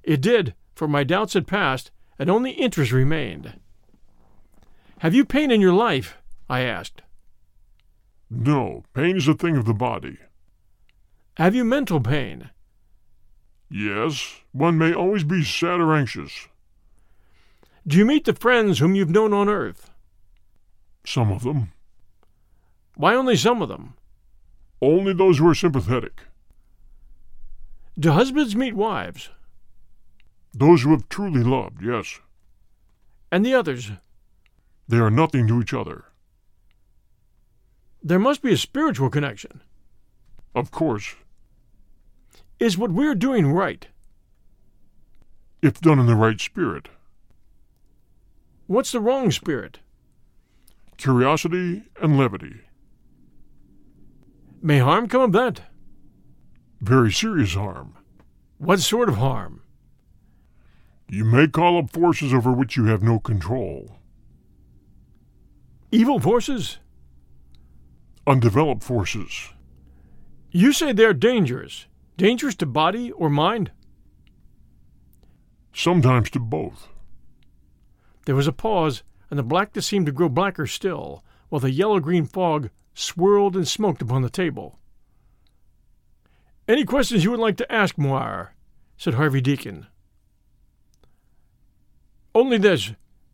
It 0.04 0.22
did, 0.22 0.56
for 0.74 0.88
my 0.88 1.04
doubts 1.04 1.34
had 1.34 1.48
passed, 1.48 1.92
and 2.18 2.30
only 2.30 2.52
interest 2.52 2.92
remained. 2.92 3.60
Have 5.00 5.14
you 5.14 5.26
pain 5.26 5.52
in 5.52 5.62
your 5.62 5.74
life? 5.74 6.18
I 6.50 6.62
asked. 6.62 7.02
No, 8.30 8.84
pain 8.94 9.18
is 9.18 9.28
a 9.28 9.34
thing 9.34 9.58
of 9.58 9.66
the 9.66 9.74
body. 9.74 10.18
Have 11.38 11.56
you 11.56 11.64
mental 11.64 12.00
pain? 12.00 12.50
Yes, 13.74 14.42
one 14.52 14.78
may 14.78 14.94
always 14.94 15.24
be 15.24 15.46
sad 15.46 15.80
or 15.80 15.96
anxious. 15.96 16.50
Do 17.88 17.98
you 17.98 18.06
meet 18.06 18.26
the 18.26 18.34
friends 18.34 18.80
whom 18.80 18.96
you've 18.96 19.10
known 19.10 19.32
on 19.32 19.48
earth? 19.48 19.90
Some 21.06 21.32
of 21.32 21.44
them. 21.44 21.72
Why 22.96 23.16
only 23.16 23.38
some 23.38 23.62
of 23.62 23.70
them? 23.70 23.94
Only 24.82 25.14
those 25.14 25.38
who 25.38 25.48
are 25.48 25.56
sympathetic. 25.56 26.22
Do 27.98 28.12
husbands 28.12 28.58
meet 28.58 28.76
wives? 28.76 29.30
Those 30.54 30.84
who 30.84 30.92
have 30.92 31.08
truly 31.08 31.42
loved, 31.42 31.82
yes. 31.82 32.20
And 33.32 33.46
the 33.46 33.54
others? 33.54 33.92
They 34.90 34.98
are 34.98 35.10
nothing 35.10 35.48
to 35.48 35.62
each 35.62 35.74
other. 35.74 36.06
There 38.04 38.20
must 38.20 38.42
be 38.42 38.52
a 38.52 38.58
spiritual 38.58 39.10
connection. 39.10 39.62
Of 40.54 40.72
course. 40.72 41.16
Is 42.62 42.78
what 42.78 42.92
we're 42.92 43.16
doing 43.16 43.52
right? 43.52 43.88
If 45.64 45.82
done 45.82 45.98
in 45.98 46.06
the 46.06 46.14
right 46.14 46.40
spirit. 46.40 46.90
What's 48.68 48.92
the 48.92 49.00
wrong 49.00 49.32
spirit? 49.32 49.80
Curiosity 50.96 51.86
and 52.00 52.20
levity. 52.20 52.62
May 54.62 54.78
harm 54.78 55.08
come 55.08 55.22
of 55.22 55.32
that? 55.32 55.62
Very 56.80 57.12
serious 57.12 57.56
harm. 57.56 57.98
What 58.60 58.80
sort 58.80 59.10
of 59.10 59.16
harm? 59.16 59.64
You 61.10 61.26
may 61.26 61.48
call 61.48 61.80
up 61.80 61.90
forces 61.90 62.32
over 62.32 62.52
which 62.52 62.78
you 62.78 62.86
have 62.86 63.02
no 63.02 63.18
control. 63.18 63.96
Evil 65.92 66.20
forces? 66.20 66.78
Undeveloped 68.28 68.84
forces. 68.84 69.50
You 70.52 70.72
say 70.72 70.94
they're 70.94 71.16
dangerous. 71.16 71.88
Dangerous 72.22 72.54
to 72.58 72.68
body 72.68 73.12
or 73.12 73.32
mind? 73.32 73.72
Sometimes 75.74 76.30
to 76.30 76.40
both. 76.40 76.88
There 78.28 78.36
was 78.36 78.46
a 78.46 78.52
pause, 78.52 79.02
and 79.32 79.40
the 79.40 79.44
blackness 79.44 79.88
seemed 79.88 80.06
to 80.06 80.12
grow 80.12 80.30
blacker 80.30 80.68
still, 80.68 81.24
while 81.50 81.62
the 81.62 81.72
yellow 81.72 82.00
green 82.00 82.28
fog 82.28 82.70
swirled 82.94 83.56
and 83.56 83.68
smoked 83.68 84.04
upon 84.04 84.22
the 84.22 84.30
table. 84.30 84.78
Any 86.68 86.86
questions 86.86 87.24
you 87.24 87.32
would 87.32 87.40
like 87.40 87.58
to 87.58 87.72
ask, 87.72 87.98
Moir? 87.98 88.54
said 88.98 89.16
Harvey 89.16 89.42
Deacon. 89.42 89.88
Only 92.36 92.60
this. 92.60 92.92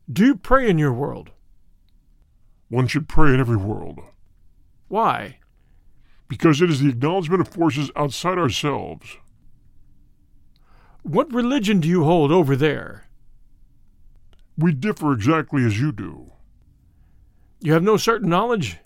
Do 0.09 0.25
you 0.25 0.35
pray 0.37 0.69
in 0.69 0.77
your 0.77 0.93
world? 0.93 1.31
One 2.69 2.87
should 2.87 3.09
pray 3.09 3.33
in 3.33 3.41
every 3.41 3.57
world. 3.57 3.99
Why? 4.87 5.39
Because 6.27 6.61
it 6.61 6.69
is 6.69 6.81
the 6.81 6.89
acknowledgement 6.89 7.41
of 7.41 7.47
forces 7.47 7.89
outside 7.95 8.37
ourselves. 8.37 9.17
What 11.03 11.33
religion 11.33 11.79
do 11.79 11.87
you 11.87 12.03
hold 12.03 12.31
over 12.31 12.55
there? 12.55 13.05
We 14.57 14.73
differ 14.73 15.13
exactly 15.13 15.63
as 15.63 15.79
you 15.79 15.91
do. 15.91 16.31
You 17.61 17.73
have 17.73 17.83
no 17.83 17.97
certain 17.97 18.29
knowledge? 18.29 18.77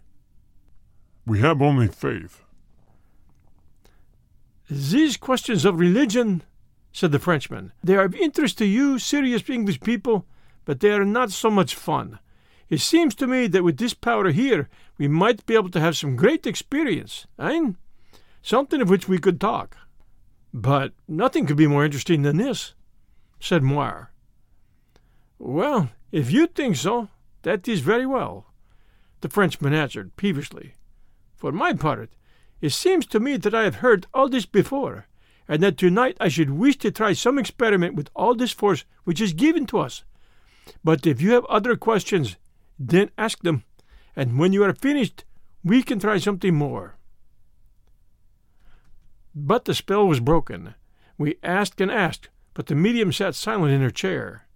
We 1.26 1.40
have 1.40 1.62
only 1.62 1.88
faith. 1.88 2.44
These 4.70 5.18
questions 5.18 5.66
of 5.66 5.80
religion, 5.80 6.44
said 6.94 7.12
the 7.12 7.20
Frenchman, 7.20 7.74
they 7.84 7.96
are 7.96 8.06
of 8.06 8.16
interest 8.16 8.58
to 8.60 8.66
you, 8.66 9.00
serious 9.00 9.50
English 9.50 9.82
people, 9.82 10.26
but 10.64 10.80
they 10.80 10.92
are 10.92 11.06
not 11.06 11.32
so 11.32 11.50
much 11.50 11.76
fun. 11.76 12.20
It 12.70 12.80
seems 12.80 13.16
to 13.16 13.28
me 13.28 13.48
that 13.48 13.64
with 13.64 13.78
this 13.78 13.94
powder 13.94 14.32
here, 14.32 14.70
we 15.02 15.08
might 15.08 15.44
be 15.48 15.56
able 15.56 15.72
to 15.72 15.80
have 15.80 15.98
some 15.98 16.16
great 16.16 16.46
experience, 16.46 17.26
eh? 17.40 17.72
Something 18.44 18.82
of 18.82 18.90
which 18.92 19.08
we 19.08 19.18
could 19.18 19.42
talk. 19.42 19.76
But 20.54 20.94
nothing 21.08 21.48
could 21.48 21.58
be 21.58 21.66
more 21.66 21.84
interesting 21.84 22.22
than 22.22 22.38
this, 22.38 22.76
said 23.40 23.64
Moir. 23.64 24.12
Well, 25.40 25.90
if 26.12 26.30
you 26.30 26.46
think 26.46 26.76
so, 26.76 27.10
that 27.42 27.68
is 27.68 27.80
very 27.80 28.06
well, 28.06 28.46
the 29.22 29.30
Frenchman 29.30 29.74
answered 29.74 30.16
peevishly. 30.18 30.76
For 31.36 31.52
my 31.52 31.74
part, 31.74 32.12
it 32.62 32.70
seems 32.70 33.08
to 33.08 33.20
me 33.20 33.38
that 33.38 33.56
I 33.56 33.64
have 33.64 33.78
heard 33.78 34.06
all 34.14 34.30
this 34.30 34.46
before, 34.46 35.08
and 35.48 35.64
that 35.64 35.80
tonight 35.80 36.16
I 36.20 36.28
should 36.28 36.52
wish 36.52 36.78
to 36.78 36.92
try 36.92 37.14
some 37.14 37.40
experiment 37.40 37.96
with 37.96 38.12
all 38.16 38.36
this 38.36 38.52
force 38.52 38.86
which 39.06 39.20
is 39.20 39.34
given 39.34 39.66
to 39.66 39.80
us. 39.80 40.04
But 40.84 41.08
if 41.08 41.20
you 41.24 41.32
have 41.32 41.46
other 41.46 41.76
questions, 41.76 42.36
then 42.78 43.10
ask 43.18 43.40
them, 43.40 43.64
and 44.15 44.38
when 44.38 44.54
you 44.54 44.63
are 44.63 44.74
finished, 44.74 45.24
we 45.63 45.84
can 45.84 46.00
try 46.00 46.17
something 46.17 46.56
more. 46.56 46.95
But 49.34 49.65
the 49.65 49.74
spell 49.74 50.08
was 50.08 50.19
broken. 50.19 50.76
We 51.17 51.36
asked 51.43 51.80
and 51.80 51.91
asked, 51.91 52.30
but 52.54 52.67
the 52.67 52.76
medium 52.76 53.12
sat 53.12 53.36
silent 53.36 53.71
in 53.71 53.82
her 53.82 53.91
chair. 53.91 54.47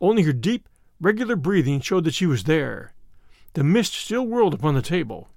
Only 0.00 0.22
her 0.22 0.32
deep, 0.32 0.68
regular 1.00 1.36
breathing 1.36 1.80
showed 1.80 2.04
that 2.04 2.14
she 2.14 2.26
was 2.26 2.44
there. 2.44 2.92
The 3.54 3.64
mist 3.64 3.94
still 3.94 4.26
whirled 4.26 4.54
upon 4.54 4.74
the 4.74 4.82
table. 4.82 5.28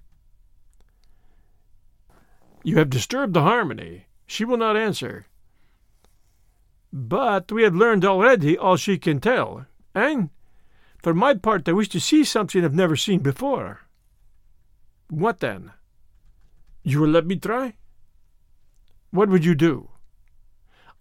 You 2.63 2.77
have 2.77 2.89
disturbed 2.89 3.33
the 3.33 3.41
harmony. 3.41 4.05
She 4.27 4.45
will 4.45 4.57
not 4.57 4.77
answer. 4.77 5.25
But 6.93 7.51
we 7.51 7.63
have 7.63 7.75
learned 7.75 8.03
already 8.03 8.57
all 8.57 8.75
she 8.75 8.97
can 8.97 9.19
tell, 9.19 9.65
and 9.95 10.29
for 11.01 11.13
my 11.13 11.33
part 11.33 11.67
I 11.67 11.73
wish 11.73 11.89
to 11.89 11.99
see 11.99 12.23
something 12.23 12.63
I've 12.63 12.73
never 12.73 12.95
seen 12.95 13.19
before. 13.19 13.81
What 15.09 15.39
then? 15.39 15.71
You 16.83 17.01
will 17.01 17.09
let 17.09 17.25
me 17.25 17.35
try? 17.35 17.75
What 19.11 19.29
would 19.29 19.45
you 19.45 19.55
do? 19.55 19.89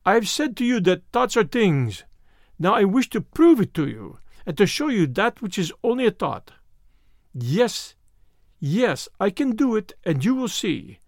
I 0.05 0.15
have 0.15 0.29
said 0.29 0.57
to 0.57 0.65
you 0.65 0.81
that 0.81 1.03
thoughts 1.13 1.37
are 1.37 1.45
things. 1.45 2.05
Now 2.59 2.75
I 2.75 2.85
wish 2.85 3.09
to 3.11 3.21
prove 3.21 3.61
it 3.61 3.75
to 3.75 3.87
you, 3.87 4.19
and 4.45 4.57
to 4.59 4.67
show 4.67 4.89
you 4.89 5.07
that 5.07 5.41
which 5.41 5.59
is 5.59 5.73
only 5.85 6.07
a 6.07 6.11
thought. 6.11 6.53
Yes, 7.33 7.95
Yes, 8.63 9.09
I 9.19 9.31
can 9.31 9.57
do 9.57 9.75
it, 9.75 9.95
and 10.05 10.23
you 10.23 10.35
will 10.35 10.49
see. 10.49 10.99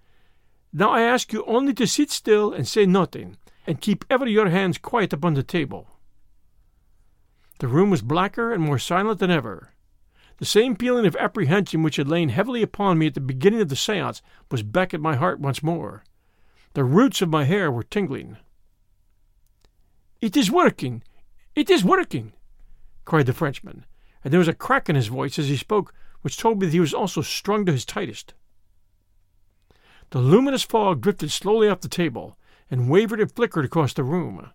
Now 0.72 0.88
I 0.90 1.02
ask 1.02 1.34
you 1.34 1.44
only 1.44 1.74
to 1.74 1.86
sit 1.86 2.10
still 2.10 2.50
and 2.50 2.66
say 2.66 2.86
nothing, 2.86 3.36
and 3.66 3.80
keep 3.80 4.06
ever 4.08 4.26
your 4.26 4.48
hands 4.48 4.78
quiet 4.78 5.12
upon 5.12 5.34
the 5.34 5.42
table. 5.42 5.86
The 7.62 7.68
room 7.68 7.90
was 7.90 8.02
blacker 8.02 8.52
and 8.52 8.60
more 8.60 8.80
silent 8.80 9.20
than 9.20 9.30
ever. 9.30 9.72
The 10.38 10.44
same 10.44 10.74
feeling 10.74 11.06
of 11.06 11.14
apprehension 11.14 11.84
which 11.84 11.94
had 11.94 12.08
lain 12.08 12.30
heavily 12.30 12.60
upon 12.60 12.98
me 12.98 13.06
at 13.06 13.14
the 13.14 13.20
beginning 13.20 13.60
of 13.60 13.68
the 13.68 13.76
seance 13.76 14.20
was 14.50 14.64
back 14.64 14.92
at 14.92 15.00
my 15.00 15.14
heart 15.14 15.38
once 15.38 15.62
more. 15.62 16.02
The 16.72 16.82
roots 16.82 17.22
of 17.22 17.28
my 17.28 17.44
hair 17.44 17.70
were 17.70 17.84
tingling. 17.84 18.36
It 20.20 20.36
is 20.36 20.50
working! 20.50 21.04
It 21.54 21.70
is 21.70 21.84
working! 21.84 22.32
cried 23.04 23.26
the 23.26 23.32
Frenchman, 23.32 23.86
and 24.24 24.32
there 24.32 24.40
was 24.40 24.48
a 24.48 24.54
crack 24.54 24.88
in 24.88 24.96
his 24.96 25.06
voice 25.06 25.38
as 25.38 25.46
he 25.46 25.56
spoke 25.56 25.94
which 26.22 26.36
told 26.36 26.58
me 26.58 26.66
that 26.66 26.72
he 26.72 26.80
was 26.80 26.92
also 26.92 27.22
strung 27.22 27.64
to 27.66 27.72
his 27.72 27.84
tightest. 27.84 28.34
The 30.10 30.18
luminous 30.18 30.64
fog 30.64 31.00
drifted 31.00 31.30
slowly 31.30 31.68
off 31.68 31.80
the 31.80 31.86
table 31.86 32.36
and 32.72 32.90
wavered 32.90 33.20
and 33.20 33.30
flickered 33.30 33.64
across 33.64 33.92
the 33.92 34.02
room. 34.02 34.50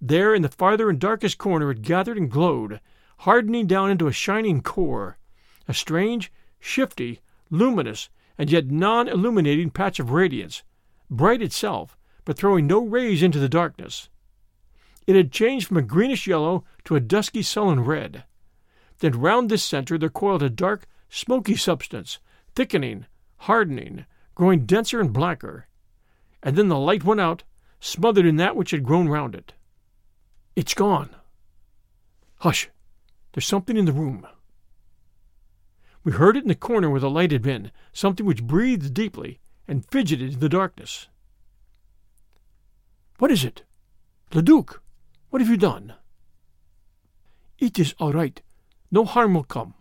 There, 0.00 0.34
in 0.34 0.40
the 0.40 0.48
farther 0.48 0.88
and 0.88 0.98
darkest 0.98 1.36
corner, 1.36 1.70
it 1.70 1.82
gathered 1.82 2.16
and 2.16 2.30
glowed, 2.30 2.80
hardening 3.18 3.66
down 3.66 3.90
into 3.90 4.06
a 4.06 4.12
shining 4.12 4.62
core, 4.62 5.18
a 5.68 5.74
strange, 5.74 6.32
shifty, 6.58 7.20
luminous, 7.50 8.08
and 8.38 8.50
yet 8.50 8.70
non 8.70 9.08
illuminating 9.08 9.70
patch 9.70 10.00
of 10.00 10.10
radiance, 10.10 10.62
bright 11.10 11.42
itself, 11.42 11.98
but 12.24 12.38
throwing 12.38 12.66
no 12.66 12.82
rays 12.82 13.22
into 13.22 13.38
the 13.38 13.48
darkness. 13.48 14.08
It 15.06 15.16
had 15.16 15.32
changed 15.32 15.66
from 15.66 15.76
a 15.76 15.82
greenish 15.82 16.26
yellow 16.26 16.64
to 16.84 16.96
a 16.96 17.00
dusky 17.00 17.42
sullen 17.42 17.80
red. 17.80 18.24
Then 19.00 19.20
round 19.20 19.50
this 19.50 19.62
center 19.62 19.98
there 19.98 20.08
coiled 20.08 20.42
a 20.42 20.48
dark, 20.48 20.86
smoky 21.10 21.56
substance, 21.56 22.20
thickening, 22.54 23.04
hardening, 23.36 24.06
growing 24.34 24.64
denser 24.64 25.00
and 25.00 25.12
blacker. 25.12 25.66
And 26.42 26.56
then 26.56 26.68
the 26.68 26.78
light 26.78 27.04
went 27.04 27.20
out, 27.20 27.42
smothered 27.80 28.24
in 28.24 28.36
that 28.36 28.56
which 28.56 28.70
had 28.70 28.84
grown 28.84 29.08
round 29.08 29.34
it. 29.34 29.52
It's 30.56 30.74
gone. 30.74 31.10
Hush! 32.38 32.68
There's 33.32 33.46
something 33.46 33.76
in 33.76 33.84
the 33.84 33.92
room. 33.92 34.26
We 36.02 36.12
heard 36.12 36.36
it 36.36 36.42
in 36.42 36.48
the 36.48 36.54
corner 36.54 36.90
where 36.90 37.00
the 37.00 37.10
light 37.10 37.32
had 37.32 37.42
been, 37.42 37.70
something 37.92 38.24
which 38.24 38.42
breathed 38.42 38.94
deeply 38.94 39.38
and 39.68 39.84
fidgeted 39.90 40.34
in 40.34 40.40
the 40.40 40.48
darkness. 40.48 41.08
What 43.18 43.30
is 43.30 43.44
it? 43.44 43.62
Le 44.32 44.42
Duc, 44.42 44.82
what 45.28 45.42
have 45.42 45.50
you 45.50 45.56
done? 45.56 45.94
It 47.58 47.78
is 47.78 47.94
all 48.00 48.12
right. 48.12 48.40
No 48.90 49.04
harm 49.04 49.34
will 49.34 49.44
come. 49.44 49.74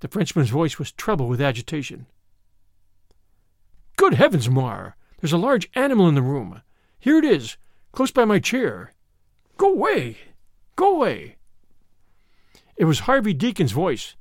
The 0.00 0.08
Frenchman's 0.08 0.50
voice 0.50 0.78
was 0.78 0.92
treble 0.92 1.28
with 1.28 1.40
agitation. 1.40 2.06
Good 3.96 4.14
heavens, 4.14 4.48
Moir! 4.50 4.96
There's 5.20 5.32
a 5.32 5.38
large 5.38 5.70
animal 5.74 6.08
in 6.08 6.14
the 6.14 6.22
room. 6.22 6.62
Here 6.98 7.18
it 7.18 7.24
is, 7.24 7.56
close 7.92 8.10
by 8.10 8.24
my 8.24 8.38
chair. 8.38 8.92
Go 9.58 9.72
away! 9.72 10.16
Go 10.76 10.94
away! 10.94 11.36
It 12.76 12.84
was 12.84 13.00
Harvey 13.00 13.34
Deacon's 13.34 13.72
voice, 13.72 14.14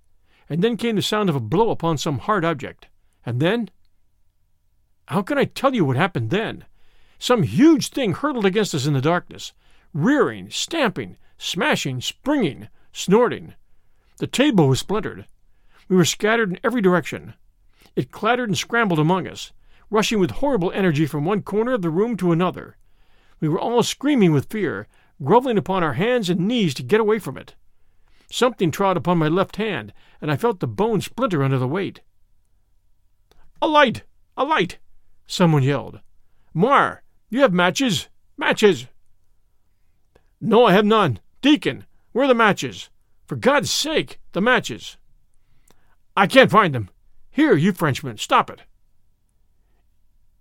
and 0.49 0.63
then 0.63 0.77
came 0.77 0.95
the 0.95 1.01
sound 1.03 1.29
of 1.29 1.35
a 1.35 1.39
blow 1.39 1.69
upon 1.69 1.99
some 1.99 2.17
hard 2.17 2.43
object. 2.43 2.87
And 3.23 3.39
then? 3.39 3.69
How 5.05 5.21
can 5.21 5.37
I 5.37 5.45
tell 5.45 5.75
you 5.75 5.85
what 5.85 5.95
happened 5.95 6.31
then? 6.31 6.65
Some 7.19 7.43
huge 7.43 7.89
thing 7.89 8.13
hurtled 8.13 8.45
against 8.45 8.73
us 8.73 8.87
in 8.87 8.93
the 8.93 9.01
darkness, 9.01 9.53
rearing, 9.93 10.49
stamping, 10.49 11.17
smashing, 11.37 12.01
springing, 12.01 12.67
snorting. 12.91 13.53
The 14.17 14.27
table 14.27 14.67
was 14.67 14.79
splintered. 14.79 15.27
We 15.87 15.95
were 15.95 16.05
scattered 16.05 16.49
in 16.49 16.59
every 16.63 16.81
direction. 16.81 17.35
It 17.95 18.11
clattered 18.11 18.49
and 18.49 18.57
scrambled 18.57 18.99
among 18.99 19.27
us, 19.27 19.51
rushing 19.91 20.19
with 20.19 20.31
horrible 20.31 20.71
energy 20.71 21.05
from 21.05 21.25
one 21.25 21.43
corner 21.43 21.73
of 21.73 21.83
the 21.83 21.91
room 21.91 22.17
to 22.17 22.31
another. 22.31 22.77
We 23.39 23.47
were 23.47 23.59
all 23.59 23.83
screaming 23.83 24.31
with 24.31 24.49
fear, 24.49 24.87
groveling 25.23 25.57
upon 25.57 25.83
our 25.83 25.93
hands 25.93 26.29
and 26.29 26.47
knees 26.47 26.73
to 26.75 26.83
get 26.83 26.99
away 26.99 27.19
from 27.19 27.37
it. 27.37 27.55
Something 28.29 28.71
trod 28.71 28.97
upon 28.97 29.17
my 29.17 29.27
left 29.27 29.55
hand, 29.55 29.93
and 30.21 30.31
I 30.31 30.37
felt 30.37 30.59
the 30.59 30.67
bone 30.67 31.01
splinter 31.01 31.43
under 31.43 31.57
the 31.57 31.67
weight. 31.67 32.01
A 33.61 33.67
light! 33.67 34.03
A 34.35 34.43
light! 34.43 34.77
Someone 35.25 35.63
yelled. 35.63 36.01
Moir, 36.53 37.03
you 37.29 37.41
have 37.41 37.53
matches! 37.53 38.09
Matches! 38.37 38.87
No, 40.39 40.65
I 40.65 40.73
have 40.73 40.85
none. 40.85 41.19
Deacon, 41.41 41.85
where 42.11 42.25
are 42.25 42.27
the 42.27 42.35
matches? 42.35 42.89
For 43.25 43.35
God's 43.35 43.71
sake, 43.71 44.19
the 44.33 44.41
matches! 44.41 44.97
I 46.15 46.27
can't 46.27 46.51
find 46.51 46.73
them. 46.73 46.89
Here, 47.31 47.55
you 47.55 47.73
Frenchman, 47.73 48.17
stop 48.17 48.49
it. 48.49 48.61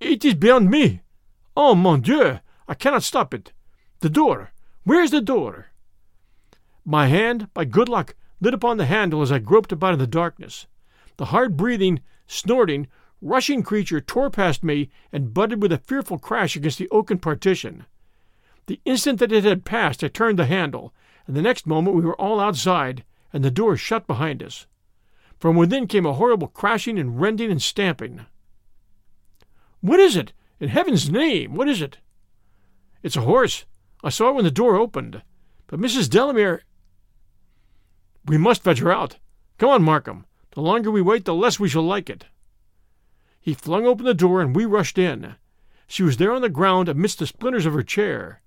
It 0.00 0.24
is 0.24 0.34
beyond 0.34 0.70
me. 0.70 1.02
Oh, 1.56 1.74
mon 1.74 2.00
Dieu, 2.00 2.40
I 2.68 2.74
cannot 2.74 3.02
stop 3.02 3.32
it. 3.32 3.52
The 4.00 4.10
door. 4.10 4.52
Where's 4.87 5.11
the 5.11 5.20
door? 5.20 5.72
My 6.85 7.09
hand, 7.09 7.53
by 7.53 7.64
good 7.64 7.88
luck, 7.88 8.14
lit 8.40 8.55
upon 8.55 8.77
the 8.77 8.87
handle 8.87 9.20
as 9.20 9.33
I 9.33 9.40
groped 9.40 9.72
about 9.72 9.94
in 9.94 9.99
the 9.99 10.07
darkness. 10.07 10.68
The 11.16 11.25
hard 11.25 11.57
breathing, 11.57 11.99
snorting, 12.29 12.87
rushing 13.20 13.64
creature 13.64 14.01
tore 14.01 14.31
past 14.31 14.62
me 14.62 14.88
and 15.11 15.35
butted 15.35 15.61
with 15.61 15.72
a 15.72 15.79
fearful 15.79 16.18
crash 16.18 16.55
against 16.55 16.79
the 16.79 16.88
oaken 16.90 17.18
partition. 17.18 17.85
The 18.66 18.81
instant 18.85 19.18
that 19.18 19.33
it 19.33 19.42
had 19.42 19.64
passed, 19.64 20.05
I 20.05 20.09
turned 20.09 20.38
the 20.38 20.46
handle, 20.46 20.94
and 21.27 21.35
the 21.35 21.42
next 21.42 21.66
moment 21.66 21.96
we 21.96 22.03
were 22.03 22.20
all 22.20 22.38
outside, 22.38 23.03
and 23.33 23.42
the 23.42 23.51
door 23.51 23.77
shut 23.77 24.07
behind 24.07 24.40
us. 24.40 24.68
From 25.40 25.57
within 25.57 25.88
came 25.88 26.07
a 26.07 26.12
horrible 26.12 26.46
crashing 26.46 26.96
and 26.96 27.20
rending 27.20 27.51
and 27.51 27.61
stamping. 27.61 28.25
What 29.81 29.99
is 29.99 30.14
it? 30.14 30.33
In 30.61 30.68
heaven's 30.68 31.11
name, 31.11 31.55
what 31.55 31.68
is 31.68 31.83
it? 31.83 31.99
It's 33.03 33.16
a 33.16 33.22
horse. 33.22 33.64
I 34.06 34.08
saw 34.08 34.28
it 34.28 34.34
when 34.36 34.44
the 34.44 34.52
door 34.52 34.76
opened. 34.76 35.22
But 35.66 35.80
Mrs. 35.80 36.08
Delamere. 36.08 36.62
We 38.24 38.38
must 38.38 38.62
fetch 38.62 38.78
her 38.78 38.92
out. 38.92 39.16
Come 39.58 39.68
on, 39.68 39.82
Markham. 39.82 40.26
The 40.52 40.60
longer 40.60 40.92
we 40.92 41.02
wait, 41.02 41.24
the 41.24 41.34
less 41.34 41.58
we 41.58 41.68
shall 41.68 41.82
like 41.82 42.08
it. 42.08 42.26
He 43.40 43.52
flung 43.52 43.84
open 43.84 44.04
the 44.06 44.14
door, 44.14 44.40
and 44.40 44.54
we 44.54 44.64
rushed 44.64 44.96
in. 44.96 45.34
She 45.88 46.04
was 46.04 46.18
there 46.18 46.30
on 46.32 46.40
the 46.40 46.48
ground 46.48 46.88
amidst 46.88 47.18
the 47.18 47.26
splinters 47.26 47.66
of 47.66 47.72
her 47.72 47.82
chair. 47.82 48.42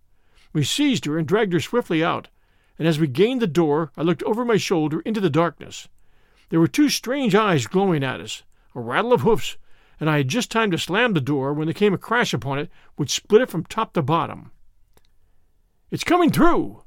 We 0.53 0.63
seized 0.63 1.03
her 1.03 1.17
and 1.17 1.27
dragged 1.27 1.51
her 1.51 1.59
swiftly 1.59 2.01
out, 2.01 2.29
and 2.77 2.87
as 2.87 2.97
we 2.97 3.07
gained 3.07 3.41
the 3.41 3.45
door, 3.45 3.91
I 3.97 4.03
looked 4.03 4.23
over 4.23 4.45
my 4.45 4.55
shoulder 4.55 5.01
into 5.01 5.19
the 5.19 5.29
darkness. 5.29 5.89
There 6.51 6.61
were 6.61 6.69
two 6.69 6.87
strange 6.87 7.35
eyes 7.35 7.67
glowing 7.67 8.05
at 8.05 8.21
us, 8.21 8.43
a 8.73 8.79
rattle 8.79 9.11
of 9.11 9.21
hoofs, 9.23 9.57
and 9.99 10.09
I 10.09 10.19
had 10.19 10.29
just 10.29 10.51
time 10.51 10.71
to 10.71 10.77
slam 10.77 11.11
the 11.11 11.19
door 11.19 11.51
when 11.51 11.67
there 11.67 11.73
came 11.73 11.93
a 11.93 11.97
crash 11.97 12.33
upon 12.33 12.59
it 12.59 12.71
which 12.95 13.11
split 13.11 13.41
it 13.41 13.49
from 13.49 13.65
top 13.65 13.91
to 13.95 14.01
bottom. 14.01 14.53
It's 15.91 16.04
coming 16.04 16.30
through! 16.30 16.84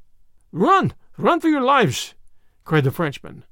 Run! 0.53 0.95
Run 1.19 1.41
for 1.41 1.49
your 1.49 1.61
lives! 1.61 2.15
cried 2.65 2.85
the 2.85 2.93
Frenchman. 2.93 3.45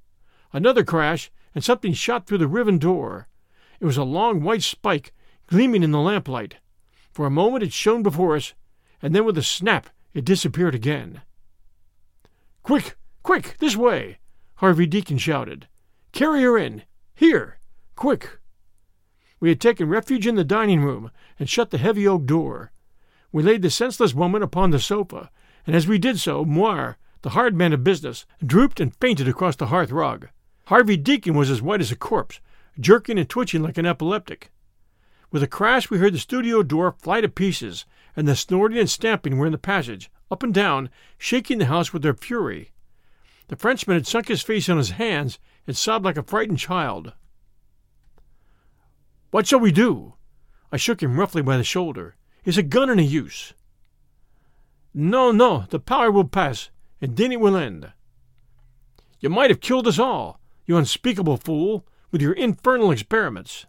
Another 0.52 0.84
crash, 0.84 1.30
and 1.54 1.64
something 1.64 1.92
shot 1.92 2.26
through 2.26 2.38
the 2.38 2.46
riven 2.46 2.78
door. 2.78 3.26
It 3.80 3.84
was 3.84 3.96
a 3.96 4.04
long 4.04 4.42
white 4.42 4.62
spike, 4.62 5.12
gleaming 5.48 5.82
in 5.82 5.90
the 5.90 5.98
lamplight. 5.98 6.58
For 7.10 7.26
a 7.26 7.30
moment 7.30 7.64
it 7.64 7.72
shone 7.72 8.04
before 8.04 8.36
us, 8.36 8.54
and 9.02 9.12
then 9.12 9.24
with 9.24 9.36
a 9.36 9.42
snap 9.42 9.90
it 10.14 10.24
disappeared 10.24 10.74
again. 10.74 11.22
Quick! 12.62 12.96
Quick! 13.24 13.56
This 13.58 13.76
way! 13.76 14.18
Harvey 14.56 14.86
Deacon 14.86 15.18
shouted. 15.18 15.66
Carry 16.12 16.42
her 16.42 16.56
in! 16.56 16.84
Here! 17.14 17.58
Quick! 17.96 18.38
We 19.40 19.48
had 19.48 19.60
taken 19.60 19.88
refuge 19.88 20.26
in 20.28 20.36
the 20.36 20.44
dining 20.44 20.80
room 20.80 21.10
and 21.38 21.48
shut 21.48 21.70
the 21.70 21.78
heavy 21.78 22.06
oak 22.06 22.26
door. 22.26 22.70
We 23.32 23.42
laid 23.42 23.62
the 23.62 23.70
senseless 23.70 24.14
woman 24.14 24.42
upon 24.42 24.70
the 24.70 24.78
sofa, 24.78 25.30
and 25.66 25.76
as 25.76 25.86
we 25.86 25.98
did 25.98 26.18
so, 26.18 26.44
Moir, 26.44 26.96
the 27.22 27.30
hard 27.30 27.54
man 27.54 27.72
of 27.72 27.84
business, 27.84 28.26
drooped 28.44 28.80
and 28.80 28.96
fainted 28.96 29.28
across 29.28 29.56
the 29.56 29.66
hearth 29.66 29.90
rug. 29.90 30.28
Harvey 30.66 30.96
Deacon 30.96 31.34
was 31.34 31.50
as 31.50 31.60
white 31.60 31.80
as 31.80 31.90
a 31.90 31.96
corpse, 31.96 32.40
jerking 32.78 33.18
and 33.18 33.28
twitching 33.28 33.62
like 33.62 33.76
an 33.76 33.86
epileptic. 33.86 34.50
With 35.30 35.42
a 35.42 35.48
crash, 35.48 35.90
we 35.90 35.98
heard 35.98 36.14
the 36.14 36.18
studio 36.18 36.62
door 36.62 36.92
fly 36.92 37.20
to 37.20 37.28
pieces, 37.28 37.84
and 38.16 38.26
the 38.26 38.34
snorting 38.34 38.78
and 38.78 38.90
stamping 38.90 39.36
were 39.36 39.46
in 39.46 39.52
the 39.52 39.58
passage, 39.58 40.10
up 40.30 40.42
and 40.42 40.54
down, 40.54 40.90
shaking 41.18 41.58
the 41.58 41.66
house 41.66 41.92
with 41.92 42.02
their 42.02 42.14
fury. 42.14 42.72
The 43.48 43.56
Frenchman 43.56 43.96
had 43.96 44.06
sunk 44.06 44.28
his 44.28 44.42
face 44.42 44.68
on 44.68 44.78
his 44.78 44.90
hands 44.90 45.38
and 45.66 45.76
sobbed 45.76 46.04
like 46.04 46.16
a 46.16 46.22
frightened 46.22 46.58
child. 46.58 47.12
What 49.30 49.46
shall 49.46 49.60
we 49.60 49.72
do? 49.72 50.14
I 50.72 50.76
shook 50.76 51.02
him 51.02 51.18
roughly 51.18 51.42
by 51.42 51.56
the 51.56 51.64
shoulder. 51.64 52.16
Is 52.44 52.58
a 52.58 52.62
gun 52.62 52.90
any 52.90 53.04
use? 53.04 53.54
No, 54.92 55.30
no, 55.30 55.66
the 55.70 55.78
power 55.78 56.10
will 56.10 56.24
pass, 56.24 56.70
and 57.00 57.16
then 57.16 57.32
it 57.32 57.40
will 57.40 57.56
end. 57.56 57.92
You 59.20 59.28
might 59.28 59.50
have 59.50 59.60
killed 59.60 59.86
us 59.86 59.98
all, 59.98 60.40
you 60.66 60.76
unspeakable 60.76 61.36
fool, 61.36 61.86
with 62.10 62.22
your 62.22 62.32
infernal 62.32 62.90
experiments. 62.90 63.66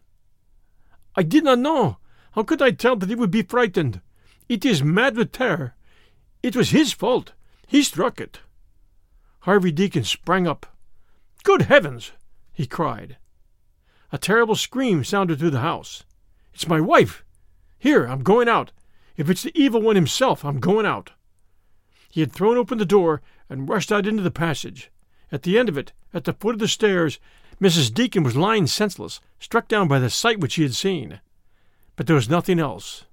I 1.15 1.23
did 1.23 1.43
not 1.43 1.59
know. 1.59 1.97
How 2.31 2.43
could 2.43 2.61
I 2.61 2.71
tell 2.71 2.95
that 2.95 3.09
he 3.09 3.15
would 3.15 3.31
be 3.31 3.43
frightened? 3.43 4.01
It 4.47 4.65
is 4.65 4.83
mad 4.83 5.17
with 5.17 5.31
terror. 5.31 5.75
It 6.41 6.55
was 6.55 6.69
his 6.69 6.93
fault. 6.93 7.33
He 7.67 7.83
struck 7.83 8.19
it. 8.19 8.39
Harvey 9.41 9.71
Deacon 9.71 10.03
sprang 10.03 10.47
up. 10.47 10.65
Good 11.43 11.63
heavens! 11.63 12.11
he 12.53 12.65
cried. 12.65 13.17
A 14.11 14.17
terrible 14.17 14.55
scream 14.55 15.03
sounded 15.03 15.39
through 15.39 15.51
the 15.51 15.59
house. 15.59 16.03
It's 16.53 16.67
my 16.67 16.79
wife! 16.79 17.23
Here, 17.79 18.05
I'm 18.05 18.23
going 18.23 18.47
out. 18.47 18.71
If 19.21 19.29
it's 19.29 19.43
the 19.43 19.51
evil 19.53 19.83
one 19.83 19.95
himself, 19.95 20.43
I'm 20.43 20.59
going 20.59 20.87
out. 20.87 21.11
He 22.09 22.21
had 22.21 22.31
thrown 22.31 22.57
open 22.57 22.79
the 22.79 22.85
door 22.85 23.21
and 23.51 23.69
rushed 23.69 23.91
out 23.91 24.07
into 24.07 24.23
the 24.23 24.31
passage. 24.31 24.89
At 25.31 25.43
the 25.43 25.59
end 25.59 25.69
of 25.69 25.77
it, 25.77 25.93
at 26.11 26.23
the 26.23 26.33
foot 26.33 26.55
of 26.55 26.59
the 26.59 26.67
stairs, 26.67 27.19
Mrs. 27.61 27.93
Deacon 27.93 28.23
was 28.23 28.35
lying 28.35 28.65
senseless, 28.65 29.21
struck 29.39 29.67
down 29.67 29.87
by 29.87 29.99
the 29.99 30.09
sight 30.09 30.39
which 30.39 30.53
she 30.53 30.63
had 30.63 30.73
seen. 30.73 31.21
But 31.95 32.07
there 32.07 32.15
was 32.15 32.31
nothing 32.31 32.57
else. 32.57 33.05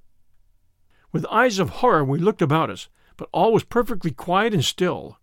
With 1.12 1.26
eyes 1.26 1.58
of 1.58 1.68
horror 1.68 2.06
we 2.06 2.18
looked 2.18 2.40
about 2.40 2.70
us, 2.70 2.88
but 3.18 3.28
all 3.30 3.52
was 3.52 3.64
perfectly 3.64 4.10
quiet 4.10 4.54
and 4.54 4.64
still. 4.64 5.18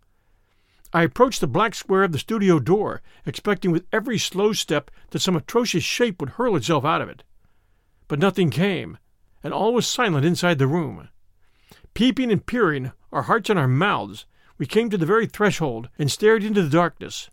I 0.93 1.01
approached 1.01 1.41
the 1.41 1.47
black 1.47 1.73
square 1.73 2.03
of 2.03 2.11
the 2.11 2.19
studio 2.19 2.59
door, 2.59 3.01
expecting 3.25 3.71
with 3.71 3.87
every 3.91 4.19
slow 4.19 4.53
step 4.53 4.91
that 5.09 5.23
some 5.23 5.35
atrocious 5.35 5.83
shape 5.83 6.19
would 6.19 6.37
hurl 6.37 6.55
itself 6.55 6.85
out 6.85 7.01
of 7.01 7.09
it. 7.09 7.23
But 8.07 8.19
nothing 8.19 8.51
came, 8.51 8.99
and 9.45 9.53
all 9.53 9.75
was 9.75 9.85
silent 9.85 10.25
inside 10.25 10.57
the 10.57 10.65
room. 10.65 11.07
Peeping 11.93 12.31
and 12.31 12.47
peering, 12.47 12.91
our 13.11 13.21
hearts 13.21 13.47
in 13.47 13.59
our 13.59 13.67
mouths, 13.67 14.25
we 14.57 14.65
came 14.65 14.89
to 14.89 14.97
the 14.97 15.05
very 15.05 15.27
threshold 15.27 15.87
and 15.99 16.11
stared 16.11 16.43
into 16.43 16.63
the 16.63 16.69
darkness. 16.69 17.29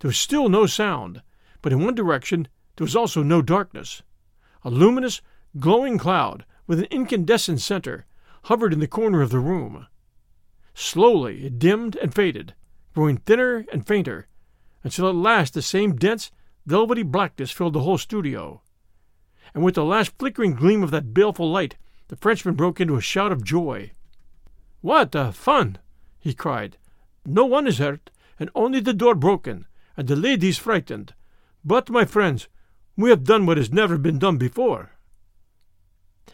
There 0.00 0.10
was 0.10 0.18
still 0.18 0.50
no 0.50 0.66
sound, 0.66 1.22
but 1.62 1.72
in 1.72 1.82
one 1.82 1.94
direction 1.94 2.48
there 2.76 2.84
was 2.84 2.94
also 2.94 3.22
no 3.22 3.40
darkness. 3.40 4.02
A 4.62 4.68
luminous, 4.68 5.22
glowing 5.58 5.96
cloud, 5.96 6.44
with 6.66 6.80
an 6.80 6.86
incandescent 6.90 7.62
center, 7.62 8.04
hovered 8.42 8.74
in 8.74 8.80
the 8.80 8.86
corner 8.86 9.22
of 9.22 9.30
the 9.30 9.38
room. 9.38 9.86
Slowly 10.74 11.46
it 11.46 11.58
dimmed 11.58 11.96
and 11.96 12.14
faded, 12.14 12.54
growing 12.94 13.16
thinner 13.16 13.64
and 13.72 13.86
fainter, 13.86 14.28
until 14.84 15.08
at 15.08 15.14
last 15.14 15.54
the 15.54 15.62
same 15.62 15.96
dense, 15.96 16.30
velvety 16.66 17.04
blackness 17.04 17.50
filled 17.50 17.72
the 17.72 17.80
whole 17.80 17.96
studio. 17.96 18.60
And 19.54 19.64
with 19.64 19.74
the 19.74 19.84
last 19.84 20.12
flickering 20.18 20.54
gleam 20.54 20.82
of 20.82 20.90
that 20.90 21.14
baleful 21.14 21.50
light, 21.50 21.76
the 22.08 22.16
Frenchman 22.16 22.54
broke 22.54 22.80
into 22.80 22.96
a 22.96 23.00
shout 23.00 23.32
of 23.32 23.44
joy. 23.44 23.92
What 24.80 25.14
a 25.14 25.32
fun! 25.32 25.78
he 26.18 26.34
cried. 26.34 26.76
No 27.26 27.44
one 27.44 27.66
is 27.66 27.78
hurt, 27.78 28.10
and 28.38 28.50
only 28.54 28.80
the 28.80 28.92
door 28.92 29.14
broken, 29.14 29.66
and 29.96 30.08
the 30.08 30.16
ladies 30.16 30.58
frightened. 30.58 31.14
But, 31.64 31.90
my 31.90 32.04
friends, 32.04 32.48
we 32.96 33.10
have 33.10 33.24
done 33.24 33.46
what 33.46 33.56
has 33.56 33.72
never 33.72 33.98
been 33.98 34.18
done 34.18 34.38
before. 34.38 34.92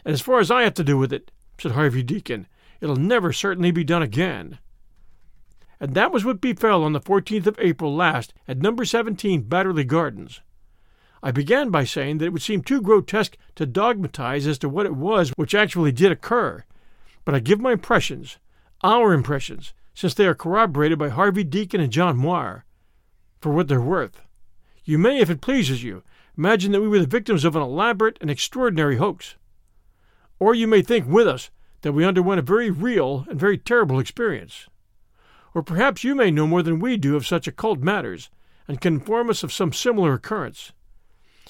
And 0.03 0.13
as 0.13 0.21
far 0.21 0.39
as 0.39 0.51
I 0.51 0.63
have 0.63 0.73
to 0.75 0.83
do 0.83 0.97
with 0.97 1.11
it, 1.11 1.31
said 1.59 1.71
Harvey 1.71 2.03
Deacon, 2.03 2.47
it'll 2.81 2.95
never 2.95 3.33
certainly 3.33 3.71
be 3.71 3.83
done 3.83 4.01
again. 4.01 4.59
And 5.79 5.93
that 5.93 6.11
was 6.11 6.23
what 6.23 6.41
befell 6.41 6.83
on 6.83 6.93
the 6.93 7.01
14th 7.01 7.47
of 7.47 7.59
April 7.59 7.95
last 7.95 8.33
at 8.47 8.59
number 8.59 8.85
17 8.85 9.43
Badderly 9.43 9.83
Gardens. 9.83 10.41
I 11.25 11.31
began 11.31 11.71
by 11.71 11.85
saying 11.85 12.19
that 12.19 12.25
it 12.25 12.33
would 12.33 12.43
seem 12.43 12.61
too 12.61 12.79
grotesque 12.79 13.35
to 13.55 13.65
dogmatize 13.65 14.45
as 14.45 14.59
to 14.59 14.69
what 14.69 14.85
it 14.85 14.95
was 14.95 15.31
which 15.31 15.55
actually 15.55 15.91
did 15.91 16.11
occur, 16.11 16.63
but 17.25 17.33
I 17.33 17.39
give 17.39 17.59
my 17.59 17.71
impressions, 17.71 18.37
our 18.83 19.11
impressions, 19.11 19.73
since 19.95 20.13
they 20.13 20.27
are 20.27 20.35
corroborated 20.35 20.99
by 20.99 21.09
Harvey 21.09 21.43
Deacon 21.43 21.81
and 21.81 21.91
John 21.91 22.15
Moir, 22.15 22.63
for 23.41 23.51
what 23.51 23.67
they're 23.67 23.81
worth. 23.81 24.21
You 24.83 24.99
may, 24.99 25.17
if 25.17 25.31
it 25.31 25.41
pleases 25.41 25.83
you, 25.83 26.03
imagine 26.37 26.71
that 26.73 26.81
we 26.81 26.87
were 26.87 26.99
the 26.99 27.07
victims 27.07 27.43
of 27.43 27.55
an 27.55 27.61
elaborate 27.63 28.19
and 28.21 28.29
extraordinary 28.29 28.97
hoax. 28.97 29.33
Or 30.37 30.53
you 30.53 30.67
may 30.67 30.83
think 30.83 31.07
with 31.07 31.27
us 31.27 31.49
that 31.81 31.93
we 31.93 32.05
underwent 32.05 32.37
a 32.37 32.43
very 32.43 32.69
real 32.69 33.25
and 33.27 33.39
very 33.39 33.57
terrible 33.57 33.99
experience. 33.99 34.67
Or 35.55 35.63
perhaps 35.63 36.03
you 36.03 36.13
may 36.13 36.29
know 36.29 36.45
more 36.45 36.61
than 36.61 36.79
we 36.79 36.97
do 36.97 37.15
of 37.15 37.25
such 37.25 37.47
occult 37.47 37.79
matters, 37.79 38.29
and 38.67 38.79
can 38.79 38.93
inform 38.93 39.31
us 39.31 39.41
of 39.41 39.51
some 39.51 39.73
similar 39.73 40.13
occurrence. 40.13 40.71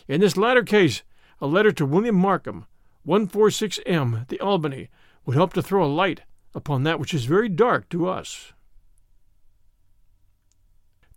In 0.07 0.21
this 0.21 0.37
latter 0.37 0.63
case, 0.63 1.03
a 1.39 1.47
letter 1.47 1.71
to 1.73 1.85
William 1.85 2.15
Markham, 2.15 2.65
146M, 3.07 4.27
the 4.27 4.39
Albany, 4.39 4.89
would 5.25 5.35
help 5.35 5.53
to 5.53 5.61
throw 5.61 5.83
a 5.83 5.87
light 5.87 6.21
upon 6.53 6.83
that 6.83 6.99
which 6.99 7.13
is 7.13 7.25
very 7.25 7.49
dark 7.49 7.89
to 7.89 8.07
us. 8.07 8.53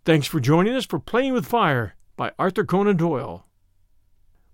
Thanks 0.05 0.27
for 0.27 0.39
joining 0.39 0.75
us 0.75 0.85
for 0.85 0.99
Playing 0.99 1.33
with 1.33 1.45
Fire 1.45 1.95
by 2.15 2.31
Arthur 2.39 2.65
Conan 2.65 2.97
Doyle. 2.97 3.45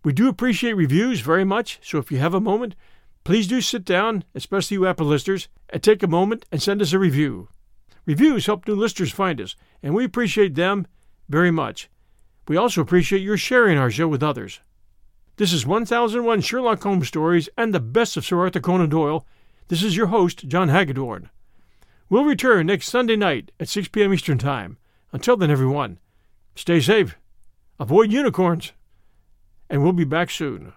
We 0.04 0.14
do 0.14 0.28
appreciate 0.28 0.74
reviews 0.74 1.22
very 1.22 1.44
much, 1.44 1.80
so 1.82 1.98
if 1.98 2.12
you 2.12 2.20
have 2.20 2.34
a 2.34 2.40
moment, 2.40 2.76
please 3.24 3.48
do 3.48 3.60
sit 3.60 3.86
down, 3.86 4.24
especially 4.36 4.76
you 4.76 4.86
Apple 4.86 5.08
listeners, 5.08 5.48
and 5.70 5.82
take 5.82 6.04
a 6.04 6.08
moment 6.08 6.46
and 6.52 6.62
send 6.62 6.82
us 6.82 6.94
a 6.94 7.00
review. 7.00 7.50
Reviews 8.06 8.46
help 8.46 8.68
new 8.68 8.76
listeners 8.76 9.12
find 9.12 9.42
us, 9.42 9.56
and 9.82 9.96
we 9.96 10.06
appreciate 10.06 10.54
them 10.56 10.86
very 11.28 11.50
much. 11.50 11.90
We 12.48 12.58
also 12.58 12.82
appreciate 12.82 13.22
your 13.22 13.38
sharing 13.38 13.78
our 13.78 13.90
show 13.90 14.08
with 14.08 14.22
others. 14.22 14.60
This 15.38 15.52
is 15.52 15.66
1001 15.66 16.42
Sherlock 16.42 16.82
Holmes 16.84 17.08
Stories 17.08 17.50
and 17.58 17.74
the 17.74 17.80
best 17.80 18.16
of 18.16 18.26
Sir 18.26 18.40
Arthur 18.40 18.60
Conan 18.60 18.90
Doyle. 18.90 19.26
This 19.68 19.84
is 19.84 19.98
your 19.98 20.08
host, 20.08 20.48
John 20.48 20.70
Hagedorn. 20.70 21.30
We'll 22.08 22.24
return 22.24 22.68
next 22.68 22.90
Sunday 22.90 23.16
night 23.16 23.52
at 23.60 23.68
6 23.68 23.88
p.m. 23.88 24.14
Eastern 24.14 24.38
Time. 24.38 24.78
Until 25.12 25.38
then, 25.38 25.50
everyone, 25.50 25.98
stay 26.56 26.80
safe, 26.80 27.18
avoid 27.80 28.12
unicorns, 28.12 28.74
and 29.70 29.82
we'll 29.82 29.94
be 29.94 30.04
back 30.04 30.30
soon. 30.30 30.74